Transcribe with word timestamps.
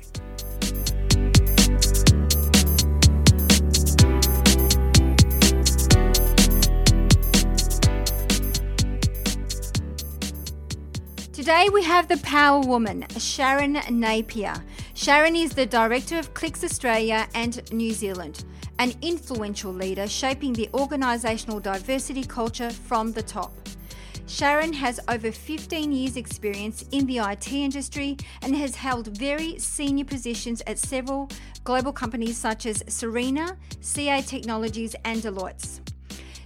Today 11.50 11.70
we 11.74 11.82
have 11.82 12.08
the 12.08 12.18
power 12.18 12.60
woman, 12.60 13.06
Sharryn 13.16 13.90
Napier. 13.90 14.54
Sharryn 14.94 15.36
is 15.36 15.52
the 15.52 15.66
director 15.66 16.20
of 16.20 16.32
Qlik's 16.36 16.64
Australia 16.64 17.28
and 17.34 17.74
New 17.74 17.92
Zealand, 17.92 18.46
an 18.78 18.94
influential 19.02 19.74
leader 19.74 20.08
shaping 20.08 20.54
the 20.54 20.70
organisational 20.74 21.60
diversity 21.60 22.24
culture 22.24 22.70
from 22.70 23.14
the 23.14 23.24
top. 23.24 23.52
Sharon 24.28 24.72
has 24.74 25.00
over 25.10 25.32
15 25.32 25.92
years' 25.92 26.18
experience 26.18 26.86
in 26.92 27.08
the 27.08 27.18
IT 27.18 27.52
industry 27.52 28.16
and 28.44 28.56
has 28.56 28.76
held 28.76 29.18
very 29.18 29.58
senior 29.58 30.06
positions 30.06 30.62
at 30.68 30.78
several 30.78 31.32
global 31.64 31.92
companies 31.92 32.38
such 32.38 32.68
as 32.68 32.84
Serena, 32.88 33.58
CA 33.82 34.22
Technologies, 34.22 34.96
and 35.04 35.24
Deloitte. 35.24 35.80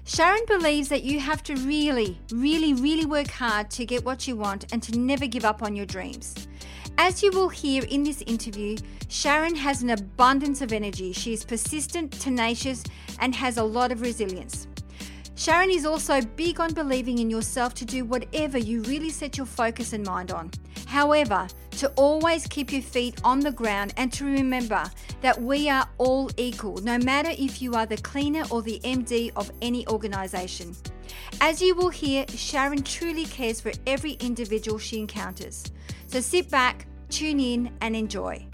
Sharryn 0.05 0.45
believes 0.47 0.89
that 0.89 1.03
you 1.03 1.21
have 1.21 1.41
to 1.43 1.55
really, 1.55 2.19
really, 2.33 2.73
really 2.73 3.05
work 3.05 3.29
hard 3.29 3.71
to 3.71 3.85
get 3.85 4.03
what 4.03 4.27
you 4.27 4.35
want 4.35 4.65
and 4.73 4.83
to 4.83 4.99
never 4.99 5.25
give 5.27 5.45
up 5.45 5.63
on 5.63 5.77
your 5.77 5.85
dreams. 5.85 6.49
As 6.97 7.23
you 7.23 7.31
will 7.31 7.47
hear 7.47 7.83
in 7.85 8.03
this 8.03 8.21
interview, 8.23 8.77
Sharryn 9.07 9.55
has 9.55 9.81
an 9.81 9.91
abundance 9.91 10.61
of 10.61 10.73
energy. 10.73 11.13
She 11.13 11.31
is 11.31 11.45
persistent, 11.45 12.11
tenacious, 12.11 12.83
and 13.19 13.33
has 13.33 13.57
a 13.57 13.63
lot 13.63 13.93
of 13.93 14.01
resilience. 14.01 14.67
Sharryn 15.35 15.75
is 15.75 15.85
also 15.85 16.21
big 16.21 16.59
on 16.59 16.73
believing 16.73 17.17
in 17.17 17.29
yourself 17.29 17.73
to 17.75 17.85
do 17.85 18.05
whatever 18.05 18.59
you 18.59 18.83
really 18.83 19.09
set 19.09 19.35
your 19.35 19.47
focus 19.47 19.91
and 19.93 20.05
mind 20.05 20.31
on. 20.31 20.51
However, 20.85 21.47
to 21.71 21.89
always 21.95 22.45
keep 22.45 22.71
your 22.71 22.83
feet 22.83 23.19
on 23.23 23.39
the 23.39 23.51
ground 23.51 23.95
and 23.97 24.13
to 24.13 24.25
remember 24.25 24.83
that 25.21 25.41
we 25.41 25.69
are 25.69 25.89
all 25.97 26.29
equal, 26.37 26.77
no 26.77 26.99
matter 26.99 27.31
if 27.31 27.63
you 27.63 27.73
are 27.73 27.87
the 27.87 27.97
cleaner 27.97 28.43
or 28.51 28.61
the 28.61 28.79
MD 28.83 29.31
of 29.35 29.51
any 29.63 29.87
organisation. 29.87 30.75
As 31.41 31.61
you 31.63 31.73
will 31.73 31.89
hear, 31.89 32.25
Sharryn 32.25 32.85
truly 32.85 33.25
cares 33.25 33.59
for 33.59 33.71
every 33.87 34.11
individual 34.13 34.77
she 34.77 34.99
encounters. 34.99 35.63
So 36.05 36.21
sit 36.21 36.51
back, 36.51 36.85
tune 37.09 37.39
in, 37.39 37.73
and 37.81 37.95
enjoy. 37.95 38.47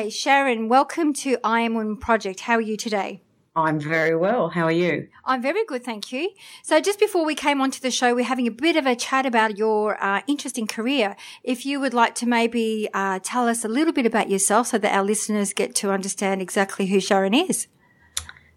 Okay, 0.00 0.08
Sharryn, 0.08 0.68
welcome 0.68 1.12
to 1.12 1.36
I 1.44 1.60
Am 1.60 1.74
Woman 1.74 1.98
Project. 1.98 2.40
How 2.40 2.54
are 2.54 2.60
you 2.62 2.78
today? 2.78 3.20
I'm 3.54 3.78
very 3.78 4.16
well. 4.16 4.48
How 4.48 4.62
are 4.62 4.72
you? 4.72 5.08
I'm 5.26 5.42
very 5.42 5.62
good, 5.66 5.84
thank 5.84 6.10
you. 6.10 6.30
So, 6.62 6.80
just 6.80 6.98
before 6.98 7.22
we 7.26 7.34
came 7.34 7.60
onto 7.60 7.80
the 7.80 7.90
show, 7.90 8.14
we're 8.14 8.24
having 8.24 8.46
a 8.46 8.50
bit 8.50 8.76
of 8.76 8.86
a 8.86 8.96
chat 8.96 9.26
about 9.26 9.58
your 9.58 10.02
uh, 10.02 10.22
interesting 10.26 10.66
career. 10.66 11.16
If 11.44 11.66
you 11.66 11.80
would 11.80 11.92
like 11.92 12.14
to 12.14 12.26
maybe 12.26 12.88
uh, 12.94 13.18
tell 13.22 13.46
us 13.46 13.62
a 13.62 13.68
little 13.68 13.92
bit 13.92 14.06
about 14.06 14.30
yourself 14.30 14.68
so 14.68 14.78
that 14.78 14.90
our 14.90 15.04
listeners 15.04 15.52
get 15.52 15.74
to 15.74 15.90
understand 15.90 16.40
exactly 16.40 16.86
who 16.86 16.96
Sharryn 16.96 17.50
is. 17.50 17.66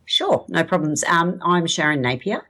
Sure, 0.06 0.46
no 0.48 0.64
problems. 0.64 1.04
Um, 1.04 1.40
I'm 1.44 1.66
Sharryn 1.66 2.00
Napier, 2.00 2.48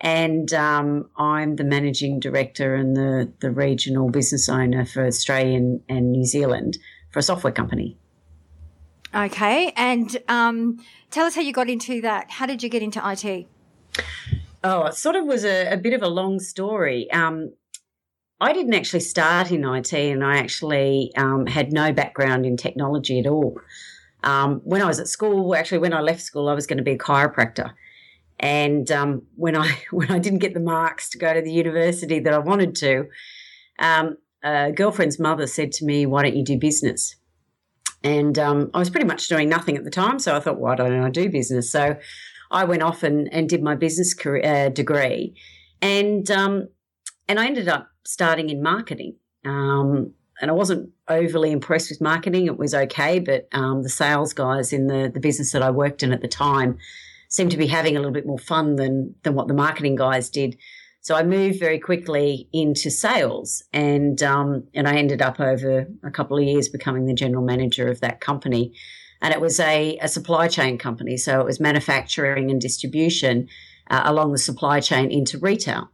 and 0.00 0.52
um, 0.54 1.08
I'm 1.16 1.54
the 1.54 1.62
managing 1.62 2.18
director 2.18 2.74
and 2.74 2.96
the, 2.96 3.32
the 3.38 3.52
regional 3.52 4.10
business 4.10 4.48
owner 4.48 4.84
for 4.84 5.06
Australia 5.06 5.78
and 5.88 6.10
New 6.10 6.24
Zealand 6.24 6.78
for 7.12 7.20
a 7.20 7.22
software 7.22 7.52
company. 7.52 7.96
Okay, 9.14 9.72
and 9.76 10.16
um, 10.28 10.84
tell 11.10 11.24
us 11.24 11.36
how 11.36 11.40
you 11.40 11.52
got 11.52 11.70
into 11.70 12.00
that. 12.00 12.32
How 12.32 12.46
did 12.46 12.64
you 12.64 12.68
get 12.68 12.82
into 12.82 13.00
IT? 13.04 13.46
Oh, 14.64 14.86
it 14.86 14.94
sort 14.94 15.14
of 15.14 15.24
was 15.24 15.44
a, 15.44 15.72
a 15.72 15.76
bit 15.76 15.92
of 15.92 16.02
a 16.02 16.08
long 16.08 16.40
story. 16.40 17.08
Um, 17.12 17.52
I 18.40 18.52
didn't 18.52 18.74
actually 18.74 19.00
start 19.00 19.52
in 19.52 19.64
IT, 19.64 19.92
and 19.92 20.24
I 20.24 20.38
actually 20.38 21.12
um, 21.16 21.46
had 21.46 21.72
no 21.72 21.92
background 21.92 22.44
in 22.44 22.56
technology 22.56 23.20
at 23.20 23.26
all. 23.28 23.60
Um, 24.24 24.62
when 24.64 24.82
I 24.82 24.86
was 24.86 24.98
at 24.98 25.06
school, 25.06 25.54
actually, 25.54 25.78
when 25.78 25.92
I 25.92 26.00
left 26.00 26.20
school, 26.20 26.48
I 26.48 26.54
was 26.54 26.66
going 26.66 26.78
to 26.78 26.82
be 26.82 26.92
a 26.92 26.98
chiropractor. 26.98 27.72
And 28.40 28.90
um, 28.90 29.22
when 29.36 29.56
I 29.56 29.78
when 29.92 30.10
I 30.10 30.18
didn't 30.18 30.40
get 30.40 30.54
the 30.54 30.60
marks 30.60 31.08
to 31.10 31.18
go 31.18 31.32
to 31.32 31.40
the 31.40 31.52
university 31.52 32.18
that 32.18 32.34
I 32.34 32.38
wanted 32.38 32.74
to, 32.76 33.06
um, 33.78 34.16
a 34.42 34.72
girlfriend's 34.72 35.20
mother 35.20 35.46
said 35.46 35.70
to 35.72 35.84
me, 35.84 36.04
"Why 36.04 36.22
don't 36.24 36.36
you 36.36 36.44
do 36.44 36.58
business?" 36.58 37.14
And 38.04 38.38
um, 38.38 38.70
I 38.74 38.78
was 38.78 38.90
pretty 38.90 39.06
much 39.06 39.28
doing 39.28 39.48
nothing 39.48 39.76
at 39.76 39.84
the 39.84 39.90
time. 39.90 40.18
So 40.18 40.36
I 40.36 40.40
thought, 40.40 40.60
why 40.60 40.76
don't 40.76 40.92
I 41.02 41.10
do 41.10 41.30
business? 41.30 41.72
So 41.72 41.96
I 42.50 42.64
went 42.64 42.82
off 42.82 43.02
and, 43.02 43.32
and 43.32 43.48
did 43.48 43.62
my 43.62 43.74
business 43.74 44.14
career, 44.14 44.44
uh, 44.44 44.68
degree. 44.68 45.34
And, 45.80 46.30
um, 46.30 46.68
and 47.26 47.40
I 47.40 47.46
ended 47.46 47.66
up 47.66 47.88
starting 48.04 48.50
in 48.50 48.62
marketing. 48.62 49.16
Um, 49.44 50.12
and 50.40 50.50
I 50.50 50.54
wasn't 50.54 50.90
overly 51.08 51.50
impressed 51.50 51.90
with 51.90 52.00
marketing. 52.00 52.46
It 52.46 52.58
was 52.58 52.74
okay, 52.74 53.18
but 53.18 53.48
um, 53.52 53.82
the 53.82 53.88
sales 53.88 54.32
guys 54.32 54.72
in 54.72 54.88
the, 54.88 55.10
the 55.12 55.20
business 55.20 55.52
that 55.52 55.62
I 55.62 55.70
worked 55.70 56.02
in 56.02 56.12
at 56.12 56.20
the 56.20 56.28
time 56.28 56.78
seemed 57.28 57.50
to 57.52 57.56
be 57.56 57.66
having 57.66 57.96
a 57.96 57.98
little 57.98 58.12
bit 58.12 58.26
more 58.26 58.38
fun 58.38 58.76
than, 58.76 59.14
than 59.22 59.34
what 59.34 59.48
the 59.48 59.54
marketing 59.54 59.96
guys 59.96 60.28
did. 60.28 60.56
So 61.04 61.14
I 61.14 61.22
moved 61.22 61.60
very 61.60 61.78
quickly 61.78 62.48
into 62.50 62.90
sales, 62.90 63.62
and 63.74 64.22
um, 64.22 64.64
and 64.72 64.88
I 64.88 64.96
ended 64.96 65.20
up 65.20 65.38
over 65.38 65.86
a 66.02 66.10
couple 66.10 66.38
of 66.38 66.44
years 66.44 66.70
becoming 66.70 67.04
the 67.04 67.12
general 67.12 67.44
manager 67.44 67.88
of 67.88 68.00
that 68.00 68.22
company. 68.22 68.72
And 69.20 69.34
it 69.34 69.38
was 69.38 69.60
a, 69.60 69.98
a 69.98 70.08
supply 70.08 70.48
chain 70.48 70.78
company, 70.78 71.18
so 71.18 71.40
it 71.40 71.44
was 71.44 71.60
manufacturing 71.60 72.50
and 72.50 72.58
distribution 72.58 73.48
uh, 73.90 74.00
along 74.06 74.32
the 74.32 74.38
supply 74.38 74.80
chain 74.80 75.10
into 75.10 75.38
retail. 75.38 75.90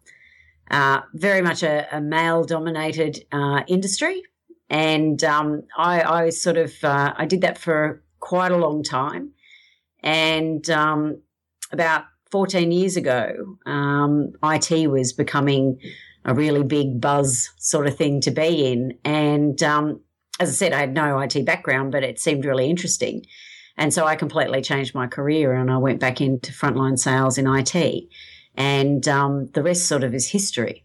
Uh, 0.71 1.01
very 1.15 1.43
much 1.43 1.65
a, 1.65 1.89
a 1.91 2.01
male-dominated 2.01 3.25
uh, 3.33 3.63
industry, 3.67 4.23
and 4.69 5.25
um, 5.25 5.65
I, 5.77 6.03
I, 6.03 6.31
sort 6.31 6.57
of 6.57 6.73
uh, 6.85 7.15
I 7.17 7.27
did 7.27 7.41
that 7.41 7.59
for 7.59 8.01
quite 8.21 8.53
a 8.53 8.57
long 8.57 8.85
time, 8.85 9.33
and 10.05 10.71
um, 10.71 11.21
about 11.73 12.05
14 12.31 12.71
years 12.73 12.97
ago, 12.97 13.59
um, 13.67 14.33
IT 14.43 14.91
was 14.91 15.13
becoming 15.13 15.81
a 16.25 16.35
really 16.35 16.63
big 16.63 17.01
buzz 17.01 17.51
sort 17.59 17.87
of 17.87 17.97
thing 17.97 18.21
to 18.23 18.31
be 18.31 18.71
in. 18.71 18.99
And 19.05 19.63
um, 19.63 20.01
as 20.39 20.51
I 20.51 20.53
said, 20.53 20.73
I 20.73 20.81
had 20.81 20.95
no 20.95 21.19
IT 21.19 21.45
background, 21.45 21.93
but 21.93 22.03
it 22.03 22.21
seemed 22.21 22.45
really 22.45 22.69
interesting. 22.69 23.25
And 23.77 23.93
so 23.95 24.07
I 24.07 24.17
completely 24.17 24.61
changed 24.63 24.95
my 24.95 25.07
career 25.07 25.55
and 25.55 25.71
I 25.71 25.79
went 25.79 26.01
back 26.01 26.21
into 26.21 26.53
frontline 26.53 26.99
sales 26.99 27.39
in 27.39 27.47
IT. 27.47 28.05
And 28.55 29.07
um, 29.09 29.47
the 29.55 29.63
rest 29.63 29.87
sort 29.87 30.05
of 30.05 30.15
is 30.15 30.29
history. 30.29 30.85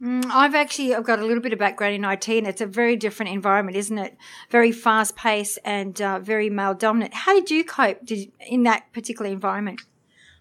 Mm, 0.00 0.26
I've 0.26 0.54
actually 0.54 0.94
I've 0.94 1.04
got 1.04 1.20
a 1.20 1.24
little 1.24 1.42
bit 1.42 1.54
of 1.54 1.58
background 1.58 1.94
in 1.94 2.04
IT, 2.04 2.28
and 2.28 2.46
it's 2.46 2.60
a 2.60 2.66
very 2.66 2.96
different 2.96 3.32
environment, 3.32 3.78
isn't 3.78 3.96
it? 3.96 4.16
Very 4.50 4.70
fast 4.70 5.16
paced 5.16 5.58
and 5.64 6.00
uh, 6.02 6.18
very 6.18 6.50
male 6.50 6.74
dominant. 6.74 7.14
How 7.14 7.34
did 7.34 7.50
you 7.50 7.64
cope 7.64 8.04
did, 8.04 8.30
in 8.46 8.64
that 8.64 8.92
particular 8.92 9.30
environment? 9.30 9.80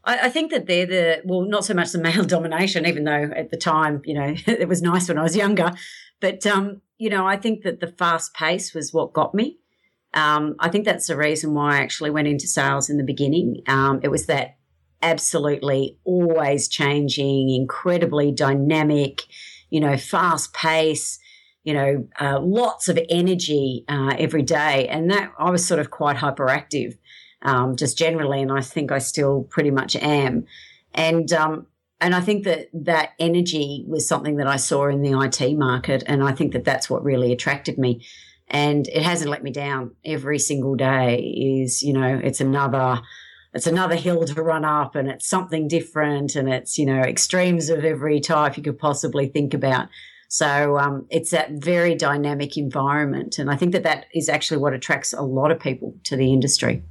I, 0.06 0.28
I, 0.28 0.30
think 0.30 0.52
that 0.52 0.68
they're 0.68 0.86
the 0.86 1.22
well, 1.26 1.42
not 1.42 1.66
so 1.66 1.74
much 1.74 1.92
the 1.92 2.00
male 2.00 2.24
domination, 2.36 2.86
even 2.86 3.04
though 3.04 3.32
at 3.36 3.52
the 3.52 3.58
time, 3.58 4.02
you 4.06 4.14
know, 4.14 4.36
it 4.46 4.68
was 4.68 4.82
nice 4.82 5.08
when 5.08 5.18
I 5.18 5.24
was 5.24 5.36
younger. 5.36 5.74
But 6.22 6.46
um, 6.46 6.82
you 6.98 7.10
know, 7.10 7.28
I 7.28 7.38
think 7.38 7.64
that 7.64 7.80
the 7.80 7.88
fast 7.88 8.34
pace 8.34 8.74
was 8.74 8.94
what 8.94 9.14
got 9.14 9.34
me. 9.34 9.60
Um, 10.14 10.56
I 10.60 10.70
think 10.70 10.86
that's 10.86 11.08
the 11.08 11.18
reason 11.18 11.54
why 11.54 11.76
I 11.76 11.82
actually 11.82 12.10
went 12.10 12.30
into 12.30 12.48
sales 12.48 12.90
in 12.90 12.98
the 12.98 13.04
beginning. 13.04 13.62
Um, 13.68 14.00
it 14.02 14.08
was 14.08 14.28
that 14.28 14.58
absolutely 15.02 15.98
always 16.06 16.70
changing, 16.70 17.50
incredibly 17.50 18.32
dynamic, 18.32 19.24
you 19.70 19.82
know, 19.82 19.98
fast 19.98 20.54
pace, 20.54 21.20
you 21.66 21.74
know, 21.74 22.08
uh, 22.20 22.40
lots 22.40 22.88
of 22.88 22.98
energy 23.10 23.84
uh, 23.90 24.16
every 24.18 24.42
day. 24.42 24.88
And 24.88 25.12
that 25.12 25.34
I 25.38 25.50
was 25.50 25.68
sort 25.68 25.82
of 25.82 25.92
quite 25.92 26.16
hyperactive 26.16 26.98
um, 27.46 27.76
just 27.76 27.98
generally. 27.98 28.42
And 28.42 28.52
I 28.52 28.60
think 28.60 28.92
I 28.92 28.98
still 28.98 29.44
pretty 29.44 29.72
much 29.72 29.96
am. 29.96 30.46
And, 30.94 31.32
um, 31.32 31.68
and 32.02 32.14
I 32.14 32.20
think 32.20 32.44
that 32.44 32.68
that 32.74 33.12
energy 33.20 33.86
was 33.88 34.08
something 34.08 34.38
that 34.38 34.48
I 34.48 34.58
saw 34.58 34.88
in 34.88 35.02
the 35.02 35.18
IT 35.18 35.58
market. 35.58 36.04
And 36.08 36.24
I 36.24 36.34
think 36.34 36.52
that 36.54 36.66
that's 36.66 36.90
what 36.90 37.04
really 37.04 37.32
attracted 37.32 37.78
me. 37.78 38.06
And 38.50 38.88
it 38.88 39.02
hasn't 39.02 39.32
let 39.32 39.44
me 39.44 39.52
down 39.52 39.96
every 40.04 40.40
single 40.40 40.76
day 40.76 41.20
is, 41.64 41.82
you 41.82 41.94
know, 41.94 42.20
it's 42.24 42.42
another, 42.42 43.02
it's 43.54 43.68
another 43.68 43.96
hill 43.96 44.26
to 44.26 44.44
run 44.44 44.66
up 44.66 44.96
and 44.96 45.10
it's 45.10 45.28
something 45.28 45.68
different 45.68 46.36
and 46.36 46.50
it's, 46.50 46.78
you 46.78 46.86
know, 46.86 47.02
extremes 47.02 47.70
of 47.70 47.86
every 47.86 48.20
type 48.20 48.58
you 48.58 48.64
could 48.64 48.78
possibly 48.78 49.28
think 49.28 49.54
about. 49.54 49.88
So 50.28 50.78
um, 50.78 51.08
it's 51.10 51.32
that 51.32 51.52
very 51.52 51.96
dynamic 51.96 52.58
environment. 52.58 53.40
And 53.40 53.50
I 53.50 53.56
think 53.56 53.72
that 53.72 53.84
that 53.84 54.06
is 54.14 54.30
actually 54.30 54.58
what 54.58 54.74
attracts 54.74 55.14
a 55.14 55.22
lot 55.22 55.52
of 55.52 55.60
people 55.60 55.96
to 56.04 56.16
the 56.16 56.34
industry. 56.34 56.84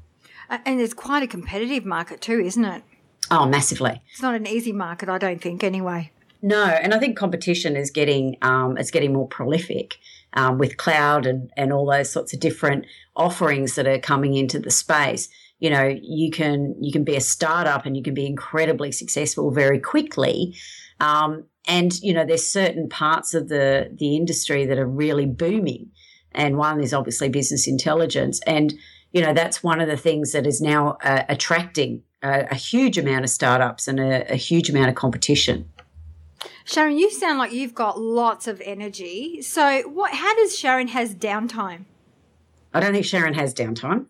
And 0.50 0.80
it's 0.80 0.94
quite 0.94 1.22
a 1.22 1.26
competitive 1.26 1.84
market 1.84 2.20
too, 2.20 2.40
isn't 2.40 2.64
it? 2.64 2.82
Oh, 3.30 3.46
massively. 3.46 4.02
It's 4.10 4.22
not 4.22 4.34
an 4.34 4.46
easy 4.46 4.72
market, 4.72 5.08
I 5.08 5.18
don't 5.18 5.40
think, 5.40 5.64
anyway. 5.64 6.12
No, 6.42 6.62
and 6.62 6.92
I 6.92 6.98
think 6.98 7.16
competition 7.16 7.74
is 7.74 7.90
getting 7.90 8.36
um, 8.42 8.76
it's 8.76 8.90
getting 8.90 9.14
more 9.14 9.26
prolific 9.26 9.96
um, 10.34 10.58
with 10.58 10.76
cloud 10.76 11.24
and, 11.24 11.50
and 11.56 11.72
all 11.72 11.86
those 11.86 12.10
sorts 12.10 12.34
of 12.34 12.40
different 12.40 12.84
offerings 13.16 13.76
that 13.76 13.86
are 13.86 13.98
coming 13.98 14.34
into 14.34 14.58
the 14.58 14.70
space. 14.70 15.30
You 15.58 15.70
know, 15.70 15.96
you 16.02 16.30
can 16.30 16.76
you 16.78 16.92
can 16.92 17.02
be 17.02 17.16
a 17.16 17.20
startup 17.22 17.86
and 17.86 17.96
you 17.96 18.02
can 18.02 18.12
be 18.12 18.26
incredibly 18.26 18.92
successful 18.92 19.50
very 19.52 19.78
quickly, 19.78 20.54
um, 21.00 21.44
and 21.66 21.98
you 22.02 22.12
know, 22.12 22.26
there's 22.26 22.46
certain 22.46 22.90
parts 22.90 23.32
of 23.32 23.48
the 23.48 23.90
the 23.98 24.14
industry 24.14 24.66
that 24.66 24.78
are 24.78 24.86
really 24.86 25.24
booming, 25.24 25.92
and 26.32 26.58
one 26.58 26.82
is 26.82 26.92
obviously 26.92 27.30
business 27.30 27.66
intelligence, 27.66 28.38
and 28.46 28.74
you 29.14 29.22
know 29.22 29.32
that's 29.32 29.62
one 29.62 29.80
of 29.80 29.88
the 29.88 29.96
things 29.96 30.32
that 30.32 30.46
is 30.46 30.60
now 30.60 30.98
uh, 31.02 31.22
attracting 31.28 32.02
a, 32.22 32.48
a, 32.50 32.54
huge 32.56 32.98
amount 32.98 33.24
of 33.24 33.30
startups 33.30 33.86
and 33.86 34.00
a, 34.00 34.30
a 34.32 34.34
huge 34.34 34.68
amount 34.68 34.88
of 34.88 34.96
competition. 34.96 35.70
Sharryn, 36.66 36.98
you 36.98 37.10
sound 37.10 37.38
like 37.38 37.52
you've 37.52 37.74
got 37.74 38.00
lots 38.00 38.48
of 38.48 38.60
energy. 38.62 39.40
So, 39.40 39.82
what? 39.82 40.12
How 40.12 40.34
does 40.34 40.58
Sharryn 40.58 40.88
has 40.88 41.14
downtime? 41.14 41.84
I 42.74 42.80
don't 42.80 42.92
think 42.92 43.06
Sharryn 43.06 43.36
has 43.36 43.54
downtime. 43.54 44.06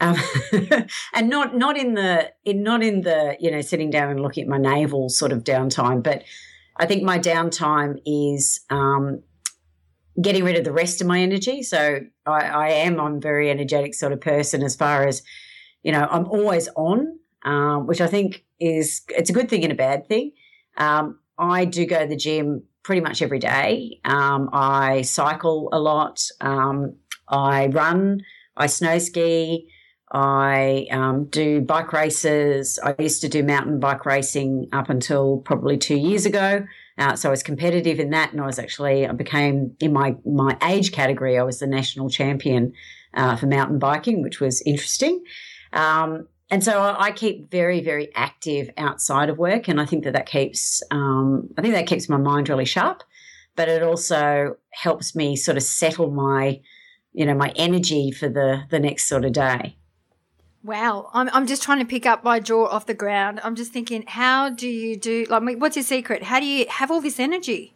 Um, 0.00 0.16
and 1.14 1.28
not 1.28 1.56
not 1.56 1.76
in 1.76 1.94
the 1.94 2.32
in 2.44 2.62
not 2.62 2.82
in 2.82 3.00
the 3.00 3.36
you 3.40 3.50
know 3.50 3.60
sitting 3.60 3.90
down 3.90 4.10
and 4.10 4.20
looking 4.20 4.44
at 4.44 4.48
my 4.48 4.58
navel 4.58 5.08
sort 5.08 5.32
of 5.32 5.42
downtime, 5.42 6.00
but 6.00 6.22
I 6.76 6.86
think 6.86 7.02
my 7.02 7.18
downtime 7.18 8.00
is 8.06 8.60
um, 8.70 9.22
getting 10.20 10.44
rid 10.44 10.56
of 10.56 10.64
the 10.64 10.72
rest 10.72 11.00
of 11.00 11.06
my 11.06 11.20
energy. 11.20 11.62
So 11.62 12.00
I, 12.26 12.40
I, 12.40 12.68
am, 12.68 13.00
I'm 13.00 13.20
very 13.20 13.50
energetic 13.50 13.94
sort 13.94 14.12
of 14.12 14.20
person 14.20 14.62
as 14.62 14.76
far 14.76 15.06
as, 15.06 15.22
you 15.82 15.92
know, 15.92 16.06
I'm 16.10 16.26
always 16.26 16.68
on, 16.76 17.18
um, 17.44 17.86
which 17.86 18.00
I 18.00 18.06
think 18.06 18.44
is, 18.60 19.02
it's 19.08 19.30
a 19.30 19.32
good 19.32 19.48
thing 19.48 19.64
and 19.64 19.72
a 19.72 19.76
bad 19.76 20.06
thing. 20.06 20.32
Um, 20.76 21.18
I 21.38 21.64
do 21.64 21.84
go 21.84 22.00
to 22.00 22.06
the 22.06 22.16
gym 22.16 22.62
pretty 22.84 23.00
much 23.00 23.22
every 23.22 23.38
day. 23.38 24.00
Um, 24.04 24.50
I 24.52 25.02
cycle 25.02 25.68
a 25.72 25.80
lot. 25.80 26.22
Um, 26.40 26.96
I 27.28 27.66
run, 27.66 28.22
I 28.56 28.66
snow 28.66 28.98
ski. 28.98 29.68
I 30.12 30.86
um, 30.92 31.24
do 31.24 31.60
bike 31.60 31.92
races. 31.92 32.78
I 32.84 32.94
used 33.00 33.20
to 33.22 33.28
do 33.28 33.42
mountain 33.42 33.80
bike 33.80 34.06
racing 34.06 34.68
up 34.72 34.88
until 34.88 35.38
probably 35.38 35.76
two 35.76 35.96
years 35.96 36.24
ago. 36.24 36.64
Uh, 36.96 37.16
so 37.16 37.28
I 37.28 37.30
was 37.30 37.42
competitive 37.42 37.98
in 37.98 38.10
that, 38.10 38.32
and 38.32 38.40
I 38.40 38.46
was 38.46 38.58
actually 38.58 39.06
I 39.06 39.12
became 39.12 39.76
in 39.80 39.92
my 39.92 40.16
my 40.24 40.56
age 40.62 40.92
category. 40.92 41.38
I 41.38 41.42
was 41.42 41.58
the 41.58 41.66
national 41.66 42.08
champion 42.08 42.72
uh, 43.14 43.36
for 43.36 43.46
mountain 43.46 43.78
biking, 43.78 44.22
which 44.22 44.40
was 44.40 44.62
interesting. 44.62 45.22
Um, 45.72 46.28
and 46.50 46.62
so 46.62 46.80
I, 46.80 47.06
I, 47.06 47.10
keep 47.10 47.50
very 47.50 47.80
very 47.80 48.14
active 48.14 48.70
outside 48.76 49.28
of 49.28 49.38
work, 49.38 49.66
and 49.66 49.80
I 49.80 49.86
think 49.86 50.04
that 50.04 50.12
that 50.12 50.26
keeps 50.26 50.82
um, 50.92 51.48
I 51.58 51.62
think 51.62 51.74
that 51.74 51.88
keeps 51.88 52.08
my 52.08 52.16
mind 52.16 52.48
really 52.48 52.64
sharp, 52.64 53.02
but 53.56 53.68
it 53.68 53.82
also 53.82 54.56
helps 54.70 55.16
me 55.16 55.34
sort 55.34 55.56
of 55.56 55.64
settle 55.64 56.12
my 56.12 56.60
you 57.12 57.26
know 57.26 57.34
my 57.34 57.52
energy 57.56 58.12
for 58.12 58.28
the 58.28 58.62
the 58.70 58.78
next 58.78 59.08
sort 59.08 59.24
of 59.24 59.32
day. 59.32 59.76
Wow, 60.64 61.10
I'm, 61.12 61.28
I'm 61.34 61.46
just 61.46 61.62
trying 61.62 61.80
to 61.80 61.84
pick 61.84 62.06
up 62.06 62.24
my 62.24 62.40
jaw 62.40 62.64
off 62.64 62.86
the 62.86 62.94
ground. 62.94 63.38
I'm 63.44 63.54
just 63.54 63.70
thinking, 63.70 64.02
how 64.06 64.48
do 64.48 64.66
you 64.66 64.96
do? 64.96 65.26
Like, 65.28 65.58
what's 65.58 65.76
your 65.76 65.82
secret? 65.82 66.22
How 66.22 66.40
do 66.40 66.46
you 66.46 66.64
have 66.70 66.90
all 66.90 67.02
this 67.02 67.20
energy? 67.20 67.74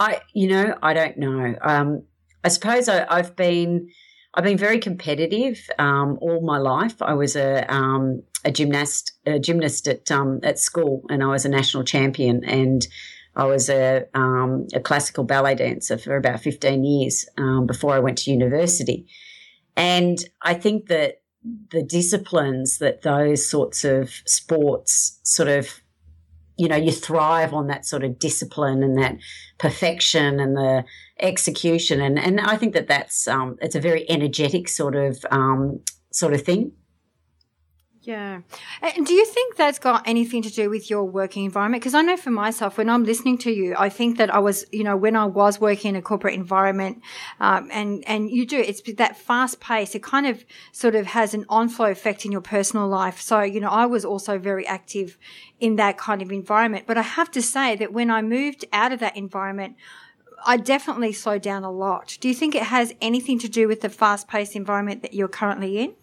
I, 0.00 0.20
you 0.34 0.48
know, 0.48 0.76
I 0.82 0.94
don't 0.94 1.16
know. 1.16 1.54
Um, 1.62 2.02
I 2.42 2.48
suppose 2.48 2.88
I, 2.88 3.06
have 3.16 3.36
been, 3.36 3.88
I've 4.34 4.42
been 4.42 4.58
very 4.58 4.80
competitive 4.80 5.70
um, 5.78 6.18
all 6.20 6.40
my 6.40 6.58
life. 6.58 7.00
I 7.00 7.14
was 7.14 7.36
a 7.36 7.64
um, 7.72 8.24
a 8.44 8.50
gymnast, 8.50 9.12
a 9.24 9.38
gymnast 9.38 9.86
at 9.86 10.10
um, 10.10 10.40
at 10.42 10.58
school, 10.58 11.04
and 11.10 11.22
I 11.22 11.26
was 11.26 11.44
a 11.44 11.48
national 11.48 11.84
champion, 11.84 12.42
and 12.44 12.84
I 13.36 13.44
was 13.44 13.70
a 13.70 14.06
um, 14.14 14.66
a 14.74 14.80
classical 14.80 15.22
ballet 15.22 15.54
dancer 15.54 15.96
for 15.96 16.16
about 16.16 16.40
15 16.40 16.84
years 16.84 17.28
um, 17.36 17.66
before 17.66 17.94
I 17.94 18.00
went 18.00 18.18
to 18.18 18.32
university. 18.32 19.06
And 19.76 20.18
I 20.42 20.54
think 20.54 20.88
that 20.88 21.17
the 21.70 21.82
disciplines 21.82 22.78
that 22.78 23.02
those 23.02 23.48
sorts 23.48 23.84
of 23.84 24.10
sports 24.26 25.20
sort 25.22 25.48
of 25.48 25.80
you 26.56 26.66
know 26.68 26.76
you 26.76 26.90
thrive 26.90 27.54
on 27.54 27.68
that 27.68 27.86
sort 27.86 28.02
of 28.04 28.18
discipline 28.18 28.82
and 28.82 28.98
that 28.98 29.16
perfection 29.58 30.40
and 30.40 30.56
the 30.56 30.84
execution. 31.20 32.00
And 32.00 32.18
and 32.18 32.40
I 32.40 32.56
think 32.56 32.74
that 32.74 32.88
that's 32.88 33.28
um, 33.28 33.56
it's 33.60 33.76
a 33.76 33.80
very 33.80 34.08
energetic 34.10 34.68
sort 34.68 34.96
of 34.96 35.24
um, 35.30 35.80
sort 36.12 36.34
of 36.34 36.42
thing 36.42 36.72
yeah. 38.02 38.40
And 38.80 39.06
do 39.06 39.12
you 39.12 39.26
think 39.26 39.56
that's 39.56 39.78
got 39.78 40.06
anything 40.06 40.42
to 40.42 40.50
do 40.50 40.70
with 40.70 40.88
your 40.88 41.04
working 41.04 41.44
environment? 41.44 41.82
Because 41.82 41.94
I 41.94 42.02
know 42.02 42.16
for 42.16 42.30
myself, 42.30 42.78
when 42.78 42.88
I'm 42.88 43.04
listening 43.04 43.38
to 43.38 43.50
you, 43.50 43.74
I 43.76 43.88
think 43.88 44.18
that 44.18 44.32
I 44.32 44.38
was, 44.38 44.64
you 44.72 44.84
know, 44.84 44.96
when 44.96 45.16
I 45.16 45.24
was 45.24 45.60
working 45.60 45.90
in 45.90 45.96
a 45.96 46.02
corporate 46.02 46.34
environment, 46.34 47.02
um, 47.40 47.68
and, 47.72 48.04
and 48.06 48.30
you 48.30 48.46
do, 48.46 48.58
it's 48.58 48.80
that 48.96 49.16
fast 49.16 49.60
pace. 49.60 49.94
It 49.94 50.02
kind 50.02 50.26
of 50.26 50.44
sort 50.72 50.94
of 50.94 51.06
has 51.06 51.34
an 51.34 51.44
onflow 51.46 51.90
effect 51.90 52.24
in 52.24 52.32
your 52.32 52.40
personal 52.40 52.88
life. 52.88 53.20
So, 53.20 53.40
you 53.42 53.60
know, 53.60 53.70
I 53.70 53.86
was 53.86 54.04
also 54.04 54.38
very 54.38 54.66
active 54.66 55.18
in 55.58 55.76
that 55.76 55.98
kind 55.98 56.22
of 56.22 56.30
environment. 56.30 56.86
But 56.86 56.98
I 56.98 57.02
have 57.02 57.30
to 57.32 57.42
say 57.42 57.74
that 57.76 57.92
when 57.92 58.10
I 58.10 58.22
moved 58.22 58.64
out 58.72 58.92
of 58.92 59.00
that 59.00 59.16
environment, 59.16 59.76
I 60.46 60.56
definitely 60.56 61.12
slowed 61.12 61.42
down 61.42 61.64
a 61.64 61.70
lot. 61.70 62.16
Do 62.20 62.28
you 62.28 62.34
think 62.34 62.54
it 62.54 62.64
has 62.64 62.94
anything 63.00 63.38
to 63.40 63.48
do 63.48 63.66
with 63.66 63.80
the 63.80 63.88
fast 63.88 64.28
paced 64.28 64.54
environment 64.54 65.02
that 65.02 65.14
you're 65.14 65.26
currently 65.26 65.78
in? 65.78 65.94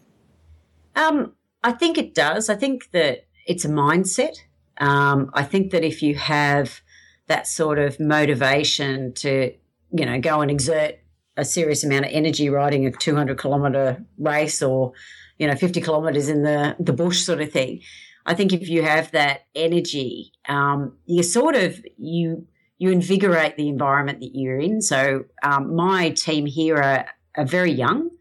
Um, 0.95 1.33
I 1.65 1.71
think 1.71 1.97
it 1.97 2.13
does. 2.13 2.47
I 2.47 2.55
think 2.55 2.91
that 2.91 3.25
it's 3.47 3.65
a 3.65 3.69
mindset. 3.69 4.37
Um, 4.77 5.31
I 5.33 5.41
think 5.41 5.71
that 5.71 5.83
if 5.83 6.03
you 6.03 6.13
have 6.13 6.79
that 7.25 7.47
sort 7.47 7.79
of 7.79 7.99
motivation 7.99 9.13
to, 9.15 9.51
you 9.91 10.05
know, 10.05 10.21
go 10.21 10.41
and 10.41 10.51
exert 10.51 10.99
a 11.35 11.43
serious 11.43 11.83
amount 11.83 12.05
of 12.05 12.11
energy 12.13 12.49
riding 12.49 12.85
a 12.85 12.91
200 12.91 13.39
kilometer 13.39 14.05
race 14.19 14.61
or, 14.61 14.93
you 15.39 15.47
know, 15.47 15.55
50 15.55 15.81
kilometers 15.81 16.29
in 16.29 16.43
the, 16.43 16.75
the 16.79 16.93
bush 16.93 17.23
sort 17.23 17.41
of 17.41 17.51
thing. 17.51 17.81
I 18.27 18.35
think 18.35 18.53
if 18.53 18.69
you 18.69 18.83
have 18.83 19.09
that 19.13 19.47
energy, 19.55 20.33
um, 20.47 20.95
you 21.07 21.23
sort 21.23 21.55
of, 21.55 21.83
you, 21.97 22.45
you 22.77 22.91
invigorate 22.91 23.57
the 23.57 23.69
environment 23.69 24.19
that 24.19 24.35
you're 24.35 24.59
in. 24.59 24.81
So 24.81 25.25
um, 25.41 25.75
my 25.75 26.11
team 26.11 26.45
here 26.45 26.77
are, 26.77 27.07
are 27.35 27.45
very 27.45 27.71
young. 27.71 28.11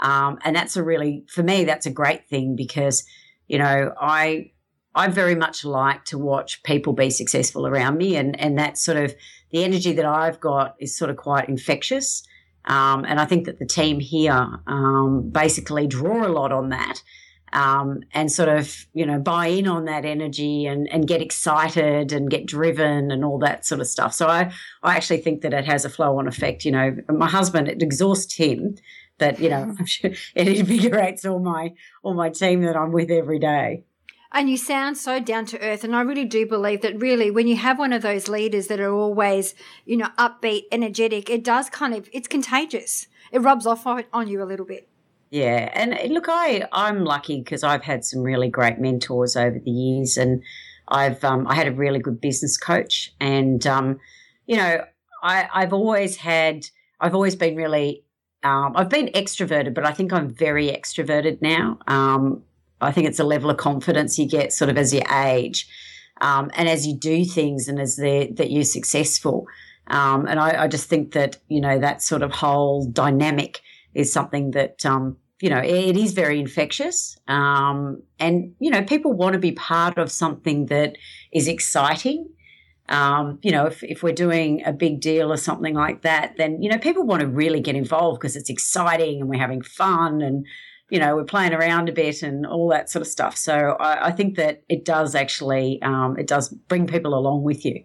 Um, 0.00 0.38
and 0.44 0.56
that's 0.56 0.76
a 0.76 0.82
really, 0.82 1.24
for 1.28 1.42
me, 1.42 1.64
that's 1.64 1.86
a 1.86 1.90
great 1.90 2.28
thing 2.28 2.56
because, 2.56 3.04
you 3.48 3.58
know, 3.58 3.94
I, 4.00 4.52
I 4.94 5.08
very 5.08 5.34
much 5.34 5.64
like 5.64 6.04
to 6.06 6.18
watch 6.18 6.62
people 6.62 6.92
be 6.92 7.10
successful 7.10 7.66
around 7.66 7.98
me. 7.98 8.16
And, 8.16 8.38
and 8.40 8.58
that 8.58 8.78
sort 8.78 8.96
of, 8.96 9.14
the 9.50 9.62
energy 9.62 9.92
that 9.92 10.06
I've 10.06 10.40
got 10.40 10.74
is 10.78 10.96
sort 10.96 11.10
of 11.10 11.16
quite 11.16 11.48
infectious. 11.48 12.22
Um, 12.64 13.04
and 13.04 13.20
I 13.20 13.24
think 13.24 13.46
that 13.46 13.58
the 13.58 13.66
team 13.66 14.00
here 14.00 14.60
um, 14.66 15.30
basically 15.30 15.86
draw 15.86 16.26
a 16.26 16.28
lot 16.28 16.52
on 16.52 16.70
that. 16.70 17.02
Um, 17.52 18.02
and 18.12 18.30
sort 18.30 18.48
of, 18.48 18.86
you 18.94 19.04
know, 19.04 19.18
buy 19.18 19.48
in 19.48 19.66
on 19.66 19.86
that 19.86 20.04
energy 20.04 20.66
and, 20.66 20.86
and 20.92 21.08
get 21.08 21.20
excited 21.20 22.12
and 22.12 22.30
get 22.30 22.46
driven 22.46 23.10
and 23.10 23.24
all 23.24 23.40
that 23.40 23.66
sort 23.66 23.80
of 23.80 23.88
stuff. 23.88 24.14
So 24.14 24.28
I, 24.28 24.52
I 24.84 24.94
actually 24.94 25.18
think 25.18 25.40
that 25.42 25.52
it 25.52 25.64
has 25.64 25.84
a 25.84 25.90
flow 25.90 26.16
on 26.16 26.28
effect. 26.28 26.64
You 26.64 26.70
know, 26.70 26.96
my 27.08 27.28
husband, 27.28 27.66
it 27.66 27.82
exhausts 27.82 28.36
him 28.36 28.76
that 29.20 29.38
you 29.38 29.48
know 29.48 29.74
it 30.02 30.18
invigorates 30.34 31.24
all 31.24 31.38
my 31.38 31.72
all 32.02 32.14
my 32.14 32.28
team 32.28 32.62
that 32.62 32.76
I'm 32.76 32.92
with 32.92 33.10
every 33.10 33.38
day. 33.38 33.84
And 34.32 34.48
you 34.48 34.56
sound 34.56 34.96
so 34.96 35.18
down 35.18 35.44
to 35.46 35.60
earth. 35.60 35.82
And 35.82 35.94
I 35.94 36.02
really 36.02 36.24
do 36.24 36.46
believe 36.46 36.82
that 36.82 37.00
really 37.00 37.30
when 37.30 37.48
you 37.48 37.56
have 37.56 37.78
one 37.78 37.92
of 37.92 38.02
those 38.02 38.28
leaders 38.28 38.68
that 38.68 38.78
are 38.78 38.92
always, 38.92 39.54
you 39.84 39.96
know, 39.96 40.08
upbeat, 40.18 40.62
energetic, 40.70 41.28
it 41.28 41.42
does 41.42 41.68
kind 41.68 41.94
of, 41.94 42.08
it's 42.12 42.28
contagious. 42.28 43.08
It 43.32 43.40
rubs 43.40 43.66
off 43.66 43.86
on 43.86 44.28
you 44.28 44.42
a 44.42 44.44
little 44.44 44.66
bit. 44.66 44.88
Yeah. 45.30 45.70
And 45.74 46.12
look, 46.12 46.26
I, 46.28 46.68
I'm 46.72 47.04
lucky 47.04 47.40
because 47.40 47.64
I've 47.64 47.82
had 47.82 48.04
some 48.04 48.22
really 48.22 48.48
great 48.48 48.78
mentors 48.78 49.36
over 49.36 49.58
the 49.58 49.70
years 49.70 50.16
and 50.16 50.42
I've, 50.88 51.22
um, 51.24 51.46
I 51.48 51.54
had 51.54 51.66
a 51.66 51.72
really 51.72 51.98
good 51.98 52.20
business 52.20 52.56
coach 52.56 53.12
and, 53.20 53.64
um, 53.66 53.98
you 54.46 54.56
know, 54.56 54.84
I, 55.22 55.48
I've 55.52 55.72
always 55.72 56.16
had, 56.16 56.66
I've 57.00 57.14
always 57.14 57.36
been 57.36 57.56
really, 57.56 58.04
um, 58.42 58.72
I've 58.74 58.88
been 58.88 59.08
extroverted, 59.08 59.74
but 59.74 59.84
I 59.84 59.92
think 59.92 60.12
I'm 60.12 60.28
very 60.28 60.68
extroverted 60.68 61.42
now. 61.42 61.78
Um, 61.86 62.42
I 62.80 62.92
think 62.92 63.06
it's 63.06 63.18
a 63.18 63.24
level 63.24 63.50
of 63.50 63.58
confidence 63.58 64.18
you 64.18 64.26
get 64.26 64.52
sort 64.52 64.70
of 64.70 64.78
as 64.78 64.94
you 64.94 65.02
age. 65.12 65.68
Um, 66.20 66.50
and 66.54 66.68
as 66.68 66.86
you 66.86 66.94
do 66.94 67.24
things 67.24 67.66
and 67.68 67.80
as 67.80 67.96
that 67.96 68.50
you're 68.50 68.64
successful. 68.64 69.46
Um, 69.86 70.26
and 70.26 70.38
I, 70.38 70.64
I, 70.64 70.68
just 70.68 70.88
think 70.88 71.12
that, 71.12 71.38
you 71.48 71.60
know, 71.60 71.78
that 71.78 72.02
sort 72.02 72.22
of 72.22 72.30
whole 72.30 72.86
dynamic 72.86 73.60
is 73.94 74.12
something 74.12 74.52
that, 74.52 74.84
um, 74.84 75.16
you 75.40 75.48
know, 75.48 75.58
it 75.58 75.96
is 75.96 76.12
very 76.12 76.38
infectious. 76.38 77.18
Um, 77.26 78.02
and, 78.18 78.54
you 78.60 78.70
know, 78.70 78.82
people 78.82 79.14
want 79.14 79.32
to 79.32 79.38
be 79.38 79.52
part 79.52 79.98
of 79.98 80.12
something 80.12 80.66
that 80.66 80.96
is 81.32 81.48
exciting. 81.48 82.28
Um, 82.90 83.38
you 83.42 83.52
know, 83.52 83.66
if, 83.66 83.82
if 83.84 84.02
we're 84.02 84.12
doing 84.12 84.62
a 84.66 84.72
big 84.72 85.00
deal 85.00 85.32
or 85.32 85.36
something 85.36 85.74
like 85.74 86.02
that, 86.02 86.36
then, 86.36 86.60
you 86.60 86.68
know, 86.68 86.78
people 86.78 87.04
want 87.04 87.20
to 87.20 87.28
really 87.28 87.60
get 87.60 87.76
involved 87.76 88.20
because 88.20 88.34
it's 88.34 88.50
exciting 88.50 89.20
and 89.20 89.30
we're 89.30 89.38
having 89.38 89.62
fun 89.62 90.20
and, 90.20 90.44
you 90.88 90.98
know, 90.98 91.14
we're 91.14 91.24
playing 91.24 91.54
around 91.54 91.88
a 91.88 91.92
bit 91.92 92.22
and 92.22 92.44
all 92.44 92.68
that 92.70 92.90
sort 92.90 93.00
of 93.02 93.06
stuff. 93.06 93.36
So 93.36 93.76
I, 93.78 94.08
I 94.08 94.10
think 94.10 94.36
that 94.36 94.64
it 94.68 94.84
does 94.84 95.14
actually, 95.14 95.80
um, 95.82 96.18
it 96.18 96.26
does 96.26 96.48
bring 96.48 96.88
people 96.88 97.14
along 97.14 97.44
with 97.44 97.64
you. 97.64 97.84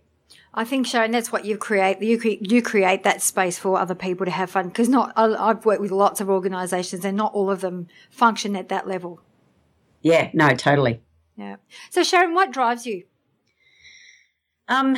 I 0.58 0.64
think 0.64 0.88
so, 0.88 1.02
and 1.02 1.14
that's 1.14 1.34
what 1.34 1.44
you 1.44 1.58
create. 1.58 2.02
You 2.02 2.18
you 2.40 2.62
create 2.62 3.04
that 3.04 3.22
space 3.22 3.60
for 3.60 3.78
other 3.78 3.94
people 3.94 4.26
to 4.26 4.32
have 4.32 4.50
fun 4.50 4.70
because 4.70 4.88
not. 4.88 5.12
I've 5.18 5.66
worked 5.66 5.82
with 5.82 5.92
lots 5.92 6.22
of 6.22 6.30
organisations 6.30 7.04
and 7.04 7.18
not 7.18 7.34
all 7.34 7.52
of 7.52 7.60
them 7.60 7.88
function 8.10 8.56
at 8.56 8.70
that 8.70 8.88
level. 8.88 9.20
Yeah. 10.02 10.30
No. 10.34 10.50
Totally. 10.52 11.02
Yeah. 11.36 11.58
So 11.90 12.02
Sharryn, 12.02 12.34
what 12.34 12.54
drives 12.54 12.86
you? 12.86 13.04
Um, 14.68 14.98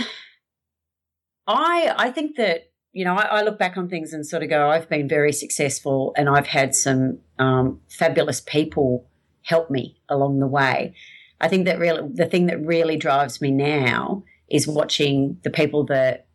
I 1.46 1.94
I 1.98 2.12
think 2.12 2.38
that 2.38 2.72
you 2.98 3.06
know, 3.06 3.14
I, 3.14 3.26
I, 3.26 3.42
look 3.44 3.60
back 3.60 3.78
on 3.78 3.88
things 3.88 4.12
and 4.12 4.26
sort 4.26 4.42
of 4.42 4.50
go, 4.50 4.72
I've 4.72 4.90
been 4.90 5.08
very 5.08 5.32
successful 5.32 6.14
and 6.18 6.28
I've 6.28 6.48
had 6.48 6.74
some 6.74 7.20
um, 7.38 7.80
fabulous 7.90 8.42
people 8.42 9.08
help 9.44 9.70
me 9.70 10.02
along 10.10 10.40
the 10.40 10.48
way. 10.48 10.96
I 11.40 11.48
think 11.48 11.66
that 11.66 11.78
really, 11.78 12.10
the 12.12 12.26
thing 12.26 12.48
that 12.48 12.66
really 12.66 12.98
drives 12.98 13.40
me 13.40 13.52
now 13.52 14.24
is 14.50 14.68
watching 14.68 15.38
the 15.44 15.52
people 15.52 15.86
that 15.86 16.28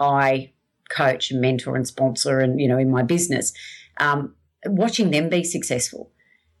I 0.00 0.50
coach 0.90 1.30
and 1.30 1.40
mentor 1.40 1.76
and 1.76 1.86
sponsor 1.86 2.40
and, 2.40 2.60
you 2.60 2.66
know, 2.66 2.78
in 2.78 2.90
my 2.90 3.04
business, 3.04 3.52
um, 3.98 4.34
watching 4.66 5.12
them 5.12 5.28
be 5.28 5.44
successful. 5.44 6.10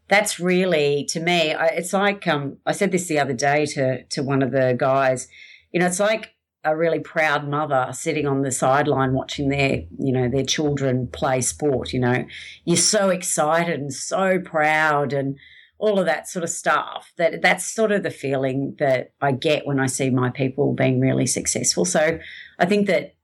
That's 0.08 0.38
really, 0.38 1.04
to 1.10 1.18
me, 1.18 1.52
I, 1.52 1.66
it's 1.66 1.92
like, 1.92 2.28
um, 2.28 2.58
I 2.64 2.70
said 2.70 2.92
this 2.92 3.08
the 3.08 3.18
other 3.18 3.34
day 3.34 3.66
to, 3.66 4.04
to 4.04 4.22
one 4.22 4.42
of 4.42 4.52
the 4.52 4.76
guys, 4.78 5.26
you 5.72 5.80
know, 5.80 5.86
it's 5.86 6.00
like 6.00 6.34
a 6.64 6.76
really 6.76 6.98
proud 6.98 7.48
mother 7.48 7.88
sitting 7.92 8.26
on 8.26 8.42
the 8.42 8.50
sideline 8.50 9.12
watching 9.12 9.48
their 9.48 9.82
you 9.98 10.12
know 10.12 10.28
their 10.28 10.44
children 10.44 11.08
play 11.08 11.40
sport 11.40 11.92
you 11.92 12.00
know. 12.00 12.24
You're 12.64 12.76
so 12.76 13.10
excited 13.10 13.80
and 13.80 13.92
so 13.92 14.38
proud 14.40 15.12
and 15.12 15.36
all 15.78 15.98
of 15.98 16.06
that 16.06 16.28
sort 16.28 16.42
of 16.42 16.50
stuff 16.50 17.12
that 17.16 17.40
that's 17.40 17.64
sort 17.64 17.92
of 17.92 18.02
the 18.02 18.10
feeling 18.10 18.74
that 18.80 19.12
I 19.20 19.32
get 19.32 19.66
when 19.66 19.78
I 19.78 19.86
see 19.86 20.10
my 20.10 20.30
people 20.30 20.74
being 20.74 21.00
really 21.00 21.26
successful. 21.26 21.84
So 21.84 22.18
I 22.58 22.66
think 22.66 22.88
that 22.88 23.14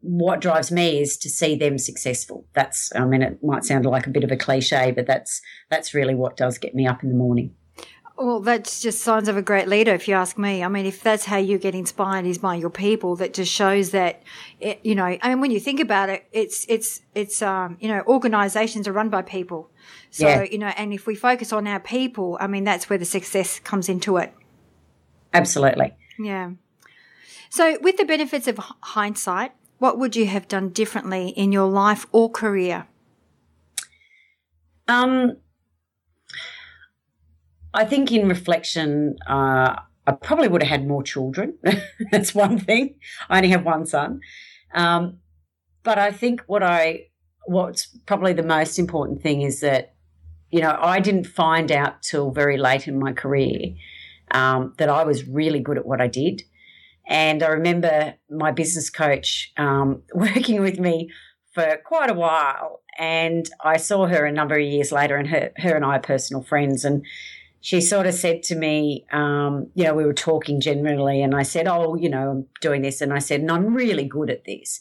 what 0.00 0.40
drives 0.40 0.70
me 0.70 1.00
is 1.00 1.16
to 1.18 1.30
see 1.30 1.56
them 1.56 1.78
successful. 1.78 2.46
That's 2.52 2.94
I 2.94 3.04
mean 3.06 3.22
it 3.22 3.42
might 3.42 3.64
sound 3.64 3.86
like 3.86 4.06
a 4.06 4.10
bit 4.10 4.24
of 4.24 4.30
a 4.30 4.36
cliche 4.36 4.92
but 4.92 5.06
that's 5.06 5.40
that's 5.70 5.94
really 5.94 6.14
what 6.14 6.36
does 6.36 6.58
get 6.58 6.74
me 6.74 6.86
up 6.86 7.02
in 7.02 7.08
the 7.08 7.16
morning 7.16 7.54
well, 8.16 8.40
that's 8.40 8.80
just 8.80 9.00
signs 9.00 9.28
of 9.28 9.36
a 9.36 9.42
great 9.42 9.68
leader, 9.68 9.94
if 9.94 10.06
you 10.06 10.14
ask 10.14 10.36
me. 10.38 10.62
I 10.62 10.68
mean, 10.68 10.86
if 10.86 11.02
that's 11.02 11.24
how 11.24 11.38
you 11.38 11.58
get 11.58 11.74
inspired 11.74 12.26
is 12.26 12.38
by 12.38 12.56
your 12.56 12.70
people, 12.70 13.16
that 13.16 13.34
just 13.34 13.50
shows 13.50 13.90
that, 13.90 14.22
it, 14.60 14.80
you 14.82 14.94
know, 14.94 15.18
I 15.20 15.28
mean, 15.28 15.40
when 15.40 15.50
you 15.50 15.60
think 15.60 15.80
about 15.80 16.08
it, 16.08 16.26
it's, 16.32 16.66
it's, 16.68 17.00
it's, 17.14 17.40
um, 17.42 17.78
you 17.80 17.88
know, 17.88 18.02
organizations 18.06 18.86
are 18.86 18.92
run 18.92 19.08
by 19.08 19.22
people. 19.22 19.70
So, 20.10 20.28
yeah. 20.28 20.42
you 20.42 20.58
know, 20.58 20.72
and 20.76 20.92
if 20.92 21.06
we 21.06 21.14
focus 21.14 21.52
on 21.52 21.66
our 21.66 21.80
people, 21.80 22.36
I 22.40 22.46
mean, 22.46 22.64
that's 22.64 22.90
where 22.90 22.98
the 22.98 23.04
success 23.04 23.58
comes 23.58 23.88
into 23.88 24.18
it. 24.18 24.32
Absolutely. 25.32 25.94
Yeah. 26.18 26.52
So, 27.48 27.78
with 27.80 27.96
the 27.96 28.04
benefits 28.04 28.46
of 28.46 28.58
hindsight, 28.80 29.52
what 29.78 29.98
would 29.98 30.14
you 30.14 30.26
have 30.26 30.48
done 30.48 30.68
differently 30.68 31.28
in 31.30 31.50
your 31.50 31.68
life 31.68 32.06
or 32.12 32.30
career? 32.30 32.86
Um, 34.86 35.38
I 37.74 37.84
think 37.84 38.12
in 38.12 38.28
reflection, 38.28 39.16
uh, 39.26 39.76
I 40.06 40.12
probably 40.12 40.48
would 40.48 40.62
have 40.62 40.80
had 40.80 40.88
more 40.88 41.02
children. 41.02 41.58
That's 42.10 42.34
one 42.34 42.58
thing. 42.58 42.96
I 43.30 43.38
only 43.38 43.50
have 43.50 43.64
one 43.64 43.86
son. 43.86 44.20
Um, 44.74 45.18
but 45.82 45.98
I 45.98 46.10
think 46.10 46.42
what 46.46 46.62
I, 46.62 47.06
what's 47.46 47.86
probably 48.06 48.32
the 48.32 48.42
most 48.42 48.78
important 48.78 49.22
thing 49.22 49.42
is 49.42 49.60
that, 49.60 49.94
you 50.50 50.60
know, 50.60 50.76
I 50.78 51.00
didn't 51.00 51.26
find 51.26 51.72
out 51.72 52.02
till 52.02 52.30
very 52.30 52.58
late 52.58 52.86
in 52.86 52.98
my 52.98 53.12
career 53.12 53.74
um, 54.32 54.74
that 54.78 54.88
I 54.88 55.04
was 55.04 55.26
really 55.26 55.60
good 55.60 55.78
at 55.78 55.86
what 55.86 56.00
I 56.00 56.08
did. 56.08 56.42
And 57.06 57.42
I 57.42 57.48
remember 57.48 58.14
my 58.30 58.52
business 58.52 58.90
coach 58.90 59.52
um, 59.56 60.02
working 60.14 60.60
with 60.60 60.78
me 60.78 61.10
for 61.54 61.78
quite 61.84 62.10
a 62.10 62.14
while. 62.14 62.80
And 62.98 63.48
I 63.64 63.76
saw 63.78 64.06
her 64.06 64.24
a 64.26 64.32
number 64.32 64.56
of 64.56 64.62
years 64.62 64.92
later, 64.92 65.16
and 65.16 65.28
her, 65.28 65.50
her 65.56 65.74
and 65.74 65.84
I 65.84 65.96
are 65.96 66.00
personal 66.00 66.42
friends. 66.42 66.84
And 66.84 67.04
she 67.62 67.80
sort 67.80 68.08
of 68.08 68.14
said 68.14 68.42
to 68.42 68.56
me, 68.56 69.06
um, 69.12 69.70
you 69.74 69.84
know, 69.84 69.94
we 69.94 70.04
were 70.04 70.12
talking 70.12 70.60
generally, 70.60 71.22
and 71.22 71.32
I 71.32 71.44
said, 71.44 71.68
Oh, 71.68 71.94
you 71.94 72.10
know, 72.10 72.30
I'm 72.30 72.46
doing 72.60 72.82
this. 72.82 73.00
And 73.00 73.12
I 73.12 73.20
said, 73.20 73.40
And 73.40 73.50
I'm 73.52 73.72
really 73.72 74.04
good 74.04 74.30
at 74.30 74.44
this. 74.44 74.80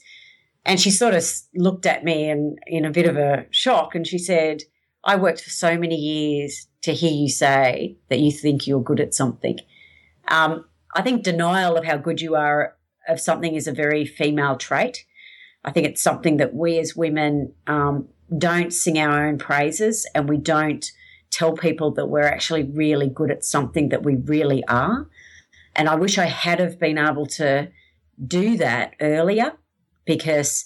And 0.65 0.79
she 0.79 0.89
sort 0.89 1.13
of 1.13 1.23
looked 1.53 1.85
at 1.85 2.03
me 2.03 2.27
and 2.27 2.57
in 2.65 2.83
a 2.83 2.91
bit 2.91 3.07
of 3.07 3.17
a 3.17 3.45
shock, 3.51 3.93
and 3.93 4.05
she 4.05 4.17
said, 4.17 4.63
I 5.03 5.15
worked 5.15 5.41
for 5.41 5.51
so 5.51 5.77
many 5.77 5.95
years 5.95 6.67
to 6.81 6.93
hear 6.93 7.11
you 7.11 7.29
say 7.29 7.97
that 8.09 8.19
you 8.19 8.31
think 8.31 8.65
you're 8.65 8.83
good 8.83 8.99
at 8.99 9.13
something. 9.13 9.59
Um, 10.27 10.65
I 10.95 11.03
think 11.03 11.23
denial 11.23 11.77
of 11.77 11.85
how 11.85 11.97
good 11.97 12.19
you 12.19 12.35
are 12.35 12.75
of 13.07 13.19
something 13.19 13.53
is 13.53 13.67
a 13.67 13.71
very 13.71 14.05
female 14.05 14.57
trait. 14.57 15.05
I 15.63 15.71
think 15.71 15.85
it's 15.85 16.01
something 16.01 16.37
that 16.37 16.55
we 16.55 16.79
as 16.79 16.95
women 16.95 17.53
um, 17.67 18.07
don't 18.35 18.73
sing 18.73 18.97
our 18.97 19.27
own 19.27 19.37
praises 19.37 20.07
and 20.15 20.27
we 20.27 20.37
don't 20.37 20.91
tell 21.31 21.53
people 21.53 21.91
that 21.91 22.07
we're 22.07 22.21
actually 22.27 22.63
really 22.63 23.09
good 23.09 23.31
at 23.31 23.43
something 23.43 23.89
that 23.89 24.03
we 24.03 24.15
really 24.15 24.63
are. 24.67 25.07
And 25.75 25.87
I 25.87 25.95
wish 25.95 26.17
I 26.17 26.25
had 26.25 26.59
have 26.59 26.79
been 26.79 26.97
able 26.97 27.25
to 27.27 27.69
do 28.25 28.57
that 28.57 28.93
earlier 28.99 29.53
because, 30.05 30.65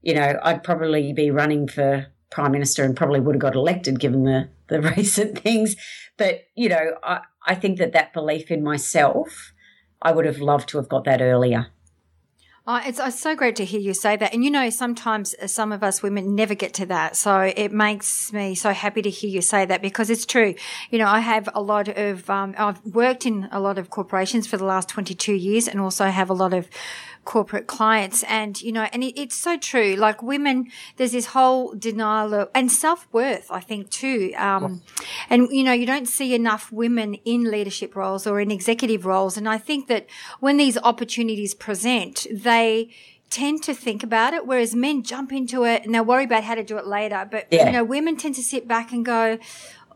you 0.00 0.14
know, 0.14 0.38
I'd 0.42 0.62
probably 0.62 1.12
be 1.12 1.30
running 1.30 1.68
for 1.68 2.06
prime 2.30 2.52
minister 2.52 2.84
and 2.84 2.96
probably 2.96 3.20
would 3.20 3.34
have 3.34 3.42
got 3.42 3.54
elected 3.54 4.00
given 4.00 4.24
the, 4.24 4.48
the 4.68 4.80
recent 4.96 5.38
things. 5.38 5.76
But, 6.16 6.44
you 6.54 6.68
know, 6.68 6.96
I, 7.02 7.20
I 7.46 7.54
think 7.54 7.78
that 7.78 7.92
that 7.92 8.12
belief 8.12 8.50
in 8.50 8.62
myself, 8.62 9.52
I 10.00 10.12
would 10.12 10.24
have 10.26 10.38
loved 10.38 10.68
to 10.70 10.78
have 10.78 10.88
got 10.88 11.04
that 11.04 11.20
earlier. 11.20 11.68
Oh, 12.66 12.80
it's, 12.82 12.98
it's, 12.98 13.20
so 13.20 13.36
great 13.36 13.56
to 13.56 13.64
hear 13.66 13.78
you 13.78 13.92
say 13.92 14.16
that. 14.16 14.32
And 14.32 14.42
you 14.42 14.50
know, 14.50 14.70
sometimes 14.70 15.34
uh, 15.34 15.46
some 15.46 15.70
of 15.70 15.82
us 15.82 16.02
women 16.02 16.34
never 16.34 16.54
get 16.54 16.72
to 16.74 16.86
that. 16.86 17.14
So 17.14 17.40
it 17.40 17.72
makes 17.72 18.32
me 18.32 18.54
so 18.54 18.72
happy 18.72 19.02
to 19.02 19.10
hear 19.10 19.28
you 19.28 19.42
say 19.42 19.66
that 19.66 19.82
because 19.82 20.08
it's 20.08 20.24
true. 20.24 20.54
You 20.88 20.98
know, 20.98 21.06
I 21.06 21.20
have 21.20 21.46
a 21.54 21.60
lot 21.60 21.88
of, 21.88 22.30
um, 22.30 22.54
I've 22.56 22.82
worked 22.86 23.26
in 23.26 23.50
a 23.52 23.60
lot 23.60 23.76
of 23.76 23.90
corporations 23.90 24.46
for 24.46 24.56
the 24.56 24.64
last 24.64 24.88
22 24.88 25.34
years 25.34 25.68
and 25.68 25.78
also 25.78 26.06
have 26.06 26.30
a 26.30 26.32
lot 26.32 26.54
of 26.54 26.70
corporate 27.24 27.66
clients. 27.66 28.22
And, 28.24 28.60
you 28.60 28.72
know, 28.72 28.88
and 28.92 29.02
it, 29.02 29.20
it's 29.20 29.34
so 29.34 29.56
true. 29.56 29.94
Like 29.94 30.22
women, 30.22 30.70
there's 30.96 31.12
this 31.12 31.26
whole 31.26 31.74
denial 31.74 32.34
of, 32.34 32.48
and 32.54 32.70
self 32.70 33.06
worth, 33.12 33.50
I 33.50 33.60
think 33.60 33.90
too. 33.90 34.32
Um, 34.36 34.82
and, 35.30 35.48
you 35.50 35.64
know, 35.64 35.72
you 35.72 35.86
don't 35.86 36.08
see 36.08 36.34
enough 36.34 36.70
women 36.72 37.14
in 37.24 37.50
leadership 37.50 37.96
roles 37.96 38.26
or 38.26 38.40
in 38.40 38.50
executive 38.50 39.06
roles. 39.06 39.36
And 39.36 39.48
I 39.48 39.58
think 39.58 39.88
that 39.88 40.06
when 40.40 40.56
these 40.56 40.78
opportunities 40.78 41.54
present, 41.54 42.26
they, 42.30 42.90
tend 43.30 43.64
to 43.64 43.74
think 43.74 44.04
about 44.04 44.32
it, 44.32 44.46
whereas 44.46 44.76
men 44.76 45.02
jump 45.02 45.32
into 45.32 45.64
it 45.64 45.84
and 45.84 45.92
they 45.92 46.00
worry 46.00 46.22
about 46.22 46.44
how 46.44 46.54
to 46.54 46.62
do 46.62 46.78
it 46.78 46.86
later. 46.86 47.26
But 47.28 47.48
yeah. 47.50 47.66
you 47.66 47.72
know, 47.72 47.82
women 47.82 48.16
tend 48.16 48.36
to 48.36 48.44
sit 48.44 48.68
back 48.68 48.92
and 48.92 49.04
go, 49.04 49.38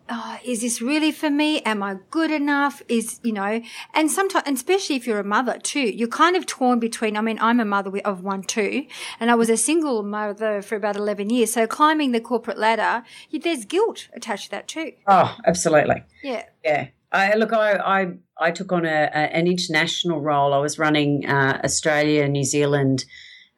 oh, 0.09 0.39
is 0.45 0.63
this 0.63 0.81
really 0.81 1.13
for 1.13 1.31
me? 1.31 1.61
Am 1.63 1.83
I 1.83 1.97
good 2.11 2.31
enough? 2.31 2.83
Is, 2.89 3.21
you 3.23 3.33
know, 3.33 3.61
and 3.95 4.11
sometimes, 4.11 4.45
and 4.47 4.57
especially 4.57 4.97
if 4.97 5.07
you're 5.07 5.19
a 5.19 5.25
mother 5.25 5.59
too, 5.59 5.81
you're 5.81 6.09
kind 6.09 6.37
of 6.37 6.47
torn 6.47 6.79
between, 6.79 7.17
I 7.17 7.21
mean, 7.21 7.39
I'm 7.41 7.61
a 7.61 7.65
mother 7.65 7.91
of 8.05 8.23
one 8.23 8.43
too, 8.43 8.87
and 9.21 9.31
I 9.31 9.35
was 9.35 9.51
a 9.51 9.57
single 9.57 10.03
mother 10.03 10.63
for 10.63 10.77
about 10.77 10.97
11 10.97 11.31
years. 11.31 11.53
So 11.53 11.67
climbing 11.67 12.13
the 12.13 12.21
corporate 12.21 12.59
ladder, 12.59 13.05
there's 13.33 13.65
guilt 13.65 14.09
attached 14.15 14.45
to 14.45 14.51
that 14.53 14.69
too. 14.69 14.93
Oh, 15.07 15.37
absolutely. 15.47 16.03
Yeah. 16.23 16.45
Yeah. 16.65 16.89
I, 17.11 17.35
look, 17.37 17.53
I, 17.53 17.73
I, 17.77 18.13
I 18.39 18.51
took 18.51 18.71
on 18.73 18.85
a, 18.85 18.89
a, 18.89 19.35
an 19.35 19.47
international 19.47 20.21
role. 20.21 20.53
I 20.53 20.59
was 20.59 20.79
running 20.79 21.25
uh, 21.27 21.61
Australia, 21.65 22.29
New 22.29 22.45
Zealand, 22.45 23.07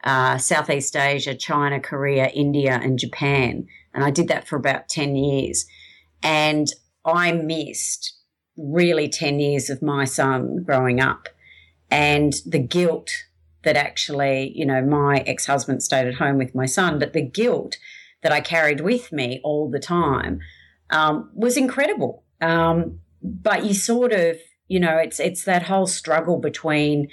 uh, 0.05 0.39
Southeast 0.39 0.97
Asia, 0.97 1.35
China, 1.35 1.81
Korea, 1.81 2.29
India, 2.29 2.79
and 2.81 2.99
Japan. 2.99 3.67
And 3.93 4.05
I 4.05 4.11
did 4.11 4.29
that 4.29 4.47
for 4.47 4.57
about 4.57 4.89
10 4.89 5.17
years. 5.17 5.67
And 6.23 6.69
I 7.05 7.33
missed 7.33 8.15
really 8.57 9.09
10 9.09 9.41
years 9.41 9.71
of 9.71 9.83
my 9.83 10.05
son 10.05 10.63
growing 10.65 11.01
up. 11.01 11.29
And 11.91 12.35
the 12.47 12.59
guilt 12.59 13.11
that 13.63 13.77
actually, 13.77 14.53
you 14.55 14.65
know, 14.65 14.83
my 14.83 15.19
ex 15.27 15.47
husband 15.47 15.83
stayed 15.83 16.07
at 16.07 16.15
home 16.15 16.39
with 16.39 16.55
my 16.55 16.67
son, 16.67 16.99
but 16.99 17.13
the 17.13 17.23
guilt 17.23 17.77
that 18.23 18.33
I 18.33 18.41
carried 18.41 18.81
with 18.81 19.13
me 19.13 19.41
all 19.43 19.71
the 19.71 19.79
time 19.79 20.41
um, 20.91 21.31
was 21.35 21.57
incredible. 21.57 22.25
Um, 22.41 23.01
but 23.23 23.65
you 23.65 23.75
sort 23.75 24.13
of, 24.13 24.37
you 24.69 24.81
know, 24.81 24.97
it's 24.97 25.21
it's 25.21 25.45
that 25.45 25.65
whole 25.65 25.87
struggle 25.87 26.39
between, 26.39 27.09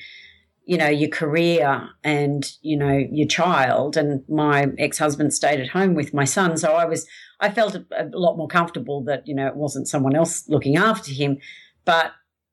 you 0.67 0.77
know, 0.77 0.89
your 0.89 1.09
career 1.09 1.89
and 2.03 2.51
you 2.61 2.77
know 2.77 2.97
your 3.11 3.27
child. 3.27 3.97
And 3.97 4.23
my 4.29 4.67
ex 4.77 4.97
husband 4.97 5.33
stayed 5.33 5.59
at 5.59 5.69
home 5.69 5.95
with 5.95 6.13
my 6.13 6.25
son, 6.25 6.57
so 6.57 6.73
I 6.73 6.85
was 6.85 7.07
I 7.39 7.49
felt 7.49 7.75
a, 7.75 7.85
a 7.97 8.05
lot 8.13 8.37
more 8.37 8.47
comfortable 8.47 9.03
that 9.05 9.27
you 9.27 9.33
know 9.33 9.47
it 9.47 9.55
wasn't 9.55 9.87
someone 9.87 10.15
else 10.15 10.47
looking 10.47 10.77
after 10.77 11.11
him, 11.11 11.37
but 11.85 12.11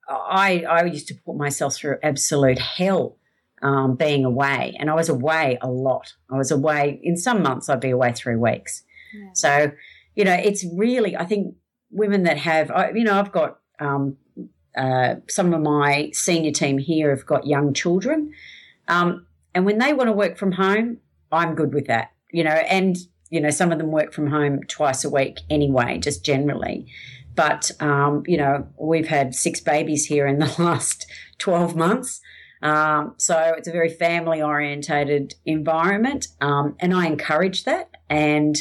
I 0.09 0.64
I 0.68 0.85
used 0.85 1.09
to 1.09 1.14
put 1.14 1.37
myself 1.37 1.75
through 1.75 1.99
absolute 2.02 2.59
hell 2.59 3.18
um, 3.64 3.97
being 3.97 4.25
away. 4.25 4.76
And 4.78 4.90
I 4.90 4.94
was 4.94 5.09
away 5.09 5.59
a 5.62 5.71
lot. 5.71 6.12
I 6.30 6.37
was 6.37 6.50
away, 6.50 7.00
in 7.02 7.16
some 7.16 7.42
months, 7.42 7.68
I'd 7.68 7.80
be 7.80 7.90
away 7.90 8.12
three 8.12 8.37
weeks. 8.37 8.85
Yeah. 9.12 9.28
So, 9.33 9.73
you 10.14 10.25
know, 10.25 10.35
it's 10.35 10.64
really, 10.76 11.16
I 11.16 11.25
think 11.25 11.56
women 11.90 12.25
that 12.25 12.37
have, 12.38 12.71
you 12.94 13.04
know, 13.04 13.18
I've 13.18 13.33
got 13.33 13.59
um, 13.80 14.18
uh, 14.76 15.16
some 15.28 15.52
of 15.52 15.60
my 15.60 16.10
senior 16.12 16.52
team 16.52 16.78
here 16.78 17.10
have 17.10 17.26
got 17.26 17.46
young 17.46 17.72
children. 17.72 18.32
Um, 18.88 19.26
and 19.54 19.64
when 19.64 19.78
they 19.78 19.92
want 19.92 20.08
to 20.08 20.12
work 20.12 20.36
from 20.36 20.52
home, 20.52 20.98
I'm 21.30 21.54
good 21.54 21.74
with 21.74 21.86
that, 21.86 22.12
you 22.30 22.44
know, 22.44 22.50
and, 22.50 22.96
you 23.30 23.40
know, 23.40 23.50
some 23.50 23.72
of 23.72 23.78
them 23.78 23.90
work 23.90 24.12
from 24.12 24.28
home 24.28 24.60
twice 24.68 25.04
a 25.04 25.10
week 25.10 25.40
anyway, 25.50 25.98
just 25.98 26.24
generally. 26.24 26.86
But, 27.34 27.70
um, 27.80 28.22
you 28.26 28.36
know, 28.36 28.68
we've 28.78 29.08
had 29.08 29.34
six 29.34 29.60
babies 29.60 30.06
here 30.06 30.26
in 30.26 30.38
the 30.38 30.54
last 30.58 31.10
12 31.38 31.74
months. 31.74 32.20
Um, 32.62 33.14
so 33.18 33.54
it's 33.58 33.68
a 33.68 33.72
very 33.72 33.90
family 33.90 34.40
orientated 34.40 35.34
environment. 35.44 36.28
Um, 36.40 36.76
and 36.80 36.94
I 36.94 37.06
encourage 37.06 37.64
that. 37.64 37.90
And, 38.08 38.56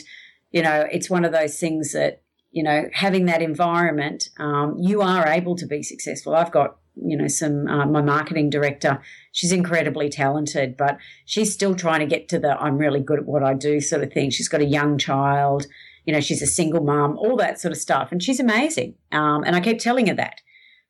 you 0.51 0.61
know, 0.61 0.87
it's 0.91 1.09
one 1.09 1.25
of 1.25 1.31
those 1.31 1.59
things 1.59 1.93
that, 1.93 2.22
you 2.53 2.63
know, 2.63 2.85
having 2.93 3.25
that 3.25 3.41
environment, 3.41 4.29
um, 4.39 4.77
you 4.79 5.01
are 5.01 5.27
able 5.27 5.55
to 5.57 5.65
be 5.65 5.83
successful. 5.83 6.35
I've 6.35 6.51
got, 6.51 6.77
you 6.95 7.17
know, 7.17 7.27
some, 7.27 7.67
uh, 7.67 7.85
my 7.85 8.01
marketing 8.01 8.49
director, 8.49 9.01
she's 9.33 9.51
incredibly 9.51 10.07
talented, 10.07 10.77
but 10.77 10.97
she's 11.25 11.51
still 11.51 11.75
trying 11.75 11.99
to 11.99 12.05
get 12.05 12.29
to 12.29 12.39
the 12.39 12.57
I'm 12.61 12.77
really 12.77 13.01
good 13.01 13.19
at 13.19 13.25
what 13.25 13.43
I 13.43 13.53
do 13.53 13.81
sort 13.81 14.03
of 14.03 14.13
thing. 14.13 14.29
She's 14.29 14.47
got 14.47 14.61
a 14.61 14.65
young 14.65 14.97
child, 14.97 15.65
you 16.05 16.13
know, 16.13 16.21
she's 16.21 16.41
a 16.41 16.47
single 16.47 16.83
mom, 16.83 17.17
all 17.17 17.35
that 17.37 17.59
sort 17.59 17.73
of 17.73 17.77
stuff. 17.77 18.11
And 18.11 18.23
she's 18.23 18.39
amazing. 18.39 18.95
Um, 19.11 19.43
and 19.43 19.55
I 19.55 19.59
keep 19.59 19.79
telling 19.79 20.07
her 20.07 20.15
that. 20.15 20.41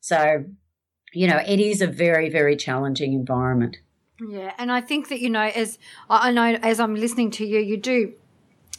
So 0.01 0.43
you 1.13 1.27
know, 1.27 1.39
it 1.45 1.59
is 1.59 1.81
a 1.81 1.87
very, 1.87 2.29
very 2.29 2.55
challenging 2.55 3.13
environment. 3.13 3.77
Yeah, 4.27 4.53
and 4.57 4.71
I 4.71 4.81
think 4.81 5.09
that 5.09 5.19
you 5.19 5.29
know, 5.29 5.41
as 5.55 5.77
I 6.09 6.31
know, 6.31 6.57
as 6.61 6.79
I'm 6.79 6.95
listening 6.95 7.31
to 7.31 7.45
you, 7.45 7.59
you 7.59 7.77
do 7.77 8.13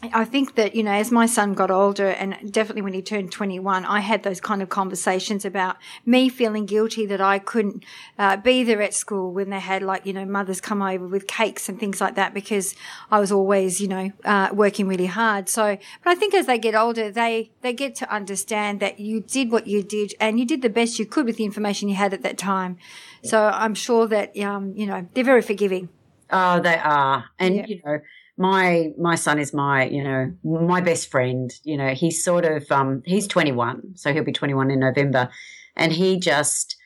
I 0.03 0.25
think 0.25 0.57
that, 0.57 0.75
you 0.75 0.83
know, 0.83 0.93
as 0.93 1.11
my 1.11 1.27
son 1.27 1.55
got 1.55 1.71
older 1.71 2.09
and 2.09 2.53
definitely 2.53 2.83
when 2.83 2.93
he 2.93 3.03
turned 3.03 3.33
21, 3.33 3.85
I 3.85 4.01
had 4.01 4.23
those 4.23 4.41
kind 4.41 4.61
of 4.61 4.69
conversations 4.69 5.45
about 5.45 5.77
me 6.05 6.29
feeling 6.29 6.67
guilty 6.67 7.07
that 7.07 7.21
I 7.21 7.39
couldn't 7.39 7.85
uh, 8.19 8.37
be 8.37 8.65
there 8.65 8.83
at 8.83 8.93
school 8.93 9.33
when 9.33 9.51
they 9.51 9.61
had 9.61 9.83
like, 9.83 10.05
you 10.05 10.13
know, 10.13 10.25
mothers 10.25 10.61
come 10.61 10.83
over 10.83 11.07
with 11.07 11.27
cakes 11.27 11.69
and 11.69 11.79
things 11.79 12.01
like 12.01 12.17
that 12.17 12.35
because 12.35 12.75
I 13.11 13.19
was 13.19 13.33
always, 13.33 13.81
you 13.81 13.89
know, 13.89 14.13
uh, 14.25 14.51
working 14.53 14.89
really 14.89 15.07
hard. 15.07 15.49
So, 15.49 15.79
but 16.03 16.11
I 16.11 16.15
think 16.15 16.35
as 16.35 16.47
they 16.47 16.59
get 16.59 16.75
older, 16.75 17.11
they, 17.11 17.51
they 17.63 17.73
get 17.73 17.95
to 17.97 18.15
understand 18.15 18.81
that 18.81 19.01
you 19.01 19.21
did 19.21 19.51
what 19.51 19.67
you 19.67 19.83
did 19.83 20.15
and 20.21 20.39
you 20.39 20.45
did 20.45 20.63
the 20.63 20.71
best 20.71 20.99
you 20.99 21.07
could 21.07 21.25
with 21.25 21.37
the 21.37 21.45
information 21.45 21.89
you 21.89 21.95
had 21.95 22.13
at 22.13 22.23
that 22.23 22.37
time. 22.37 22.79
So 23.23 23.47
I'm 23.47 23.75
sure 23.75 24.07
that, 24.09 24.37
um, 24.39 24.75
you 24.77 24.87
know, 24.87 25.09
they're 25.15 25.25
very 25.25 25.41
forgiving. 25.41 25.89
Oh, 26.31 26.61
they 26.61 26.77
are. 26.77 27.25
And, 27.39 27.57
yeah. 27.57 27.67
you 27.67 27.81
know, 27.85 28.01
my 28.37 28.93
my 28.99 29.15
son 29.15 29.39
is 29.39 29.55
my 29.55 29.85
you 29.87 30.03
know 30.03 30.33
my 30.43 30.81
best 30.81 31.11
friend 31.11 31.53
you 31.63 31.77
know 31.77 31.91
he's 31.91 32.25
sort 32.25 32.45
of 32.45 32.71
um 32.73 33.03
he's 33.05 33.29
21 33.29 33.93
so 33.95 34.13
he'll 34.13 34.25
be 34.25 34.33
21 34.33 34.71
in 34.71 34.81
november. 34.81 35.29
And 35.77 35.93
he 35.93 36.19
just 36.19 36.77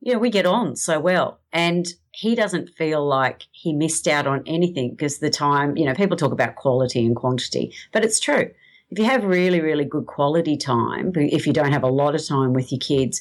you 0.00 0.12
know 0.12 0.18
we 0.18 0.30
get 0.30 0.46
on 0.46 0.76
so 0.76 1.00
well. 1.00 1.40
And 1.52 1.86
he 2.12 2.34
doesn't 2.34 2.70
feel 2.70 3.04
like 3.06 3.44
he 3.50 3.72
missed 3.72 4.06
out 4.06 4.26
on 4.26 4.42
anything 4.46 4.90
because 4.90 5.18
the 5.18 5.30
time 5.30 5.76
you 5.76 5.84
know 5.84 5.94
people 5.94 6.16
talk 6.16 6.32
about 6.32 6.56
quality 6.56 7.04
and 7.04 7.16
quantity 7.16 7.72
but 7.92 8.04
it's 8.04 8.20
true. 8.20 8.50
If 8.90 8.98
you 8.98 9.04
have 9.04 9.24
really 9.24 9.60
really 9.60 9.84
good 9.84 10.06
quality 10.06 10.56
time 10.56 11.12
if 11.16 11.46
you 11.46 11.52
don't 11.52 11.72
have 11.72 11.82
a 11.82 11.88
lot 11.88 12.14
of 12.14 12.26
time 12.26 12.54
with 12.54 12.72
your 12.72 12.80
kids 12.80 13.20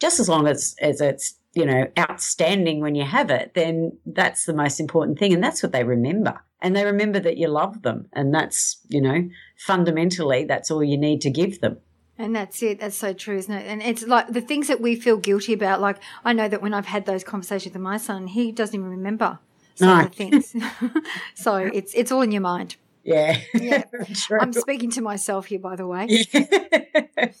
just 0.00 0.20
as 0.20 0.28
long 0.28 0.46
as 0.46 0.76
as 0.80 1.00
it's 1.00 1.34
you 1.54 1.64
know 1.64 1.86
outstanding 1.98 2.80
when 2.80 2.94
you 2.94 3.04
have 3.04 3.30
it 3.30 3.52
then 3.54 3.96
that's 4.06 4.44
the 4.44 4.54
most 4.54 4.80
important 4.80 5.18
thing 5.18 5.32
and 5.32 5.42
that's 5.42 5.62
what 5.62 5.72
they 5.72 5.84
remember 5.84 6.40
and 6.64 6.74
they 6.74 6.86
remember 6.86 7.20
that 7.20 7.36
you 7.36 7.48
love 7.48 7.82
them. 7.82 8.08
And 8.14 8.34
that's, 8.34 8.78
you 8.88 9.02
know, 9.02 9.28
fundamentally, 9.58 10.44
that's 10.44 10.70
all 10.70 10.82
you 10.82 10.96
need 10.96 11.20
to 11.20 11.30
give 11.30 11.60
them. 11.60 11.76
And 12.16 12.34
that's 12.34 12.62
it. 12.62 12.80
That's 12.80 12.96
so 12.96 13.12
true, 13.12 13.36
isn't 13.36 13.52
it? 13.52 13.66
And 13.66 13.82
it's 13.82 14.06
like 14.06 14.28
the 14.28 14.40
things 14.40 14.68
that 14.68 14.80
we 14.80 14.96
feel 14.96 15.18
guilty 15.18 15.52
about. 15.52 15.82
Like 15.82 15.98
I 16.24 16.32
know 16.32 16.48
that 16.48 16.62
when 16.62 16.72
I've 16.72 16.86
had 16.86 17.04
those 17.04 17.22
conversations 17.22 17.74
with 17.74 17.82
my 17.82 17.98
son, 17.98 18.28
he 18.28 18.50
doesn't 18.50 18.74
even 18.74 18.88
remember 18.88 19.40
some 19.74 19.88
no. 19.88 20.04
of 20.04 20.10
the 20.10 20.16
things. 20.16 20.56
so 21.34 21.56
it's 21.56 21.92
it's 21.92 22.10
all 22.10 22.22
in 22.22 22.32
your 22.32 22.40
mind. 22.40 22.76
Yeah. 23.02 23.38
Yeah. 23.52 23.84
I'm 24.40 24.54
speaking 24.54 24.90
to 24.92 25.02
myself 25.02 25.46
here, 25.46 25.58
by 25.58 25.76
the 25.76 25.86
way. 25.86 26.06
Yeah. 26.32 27.32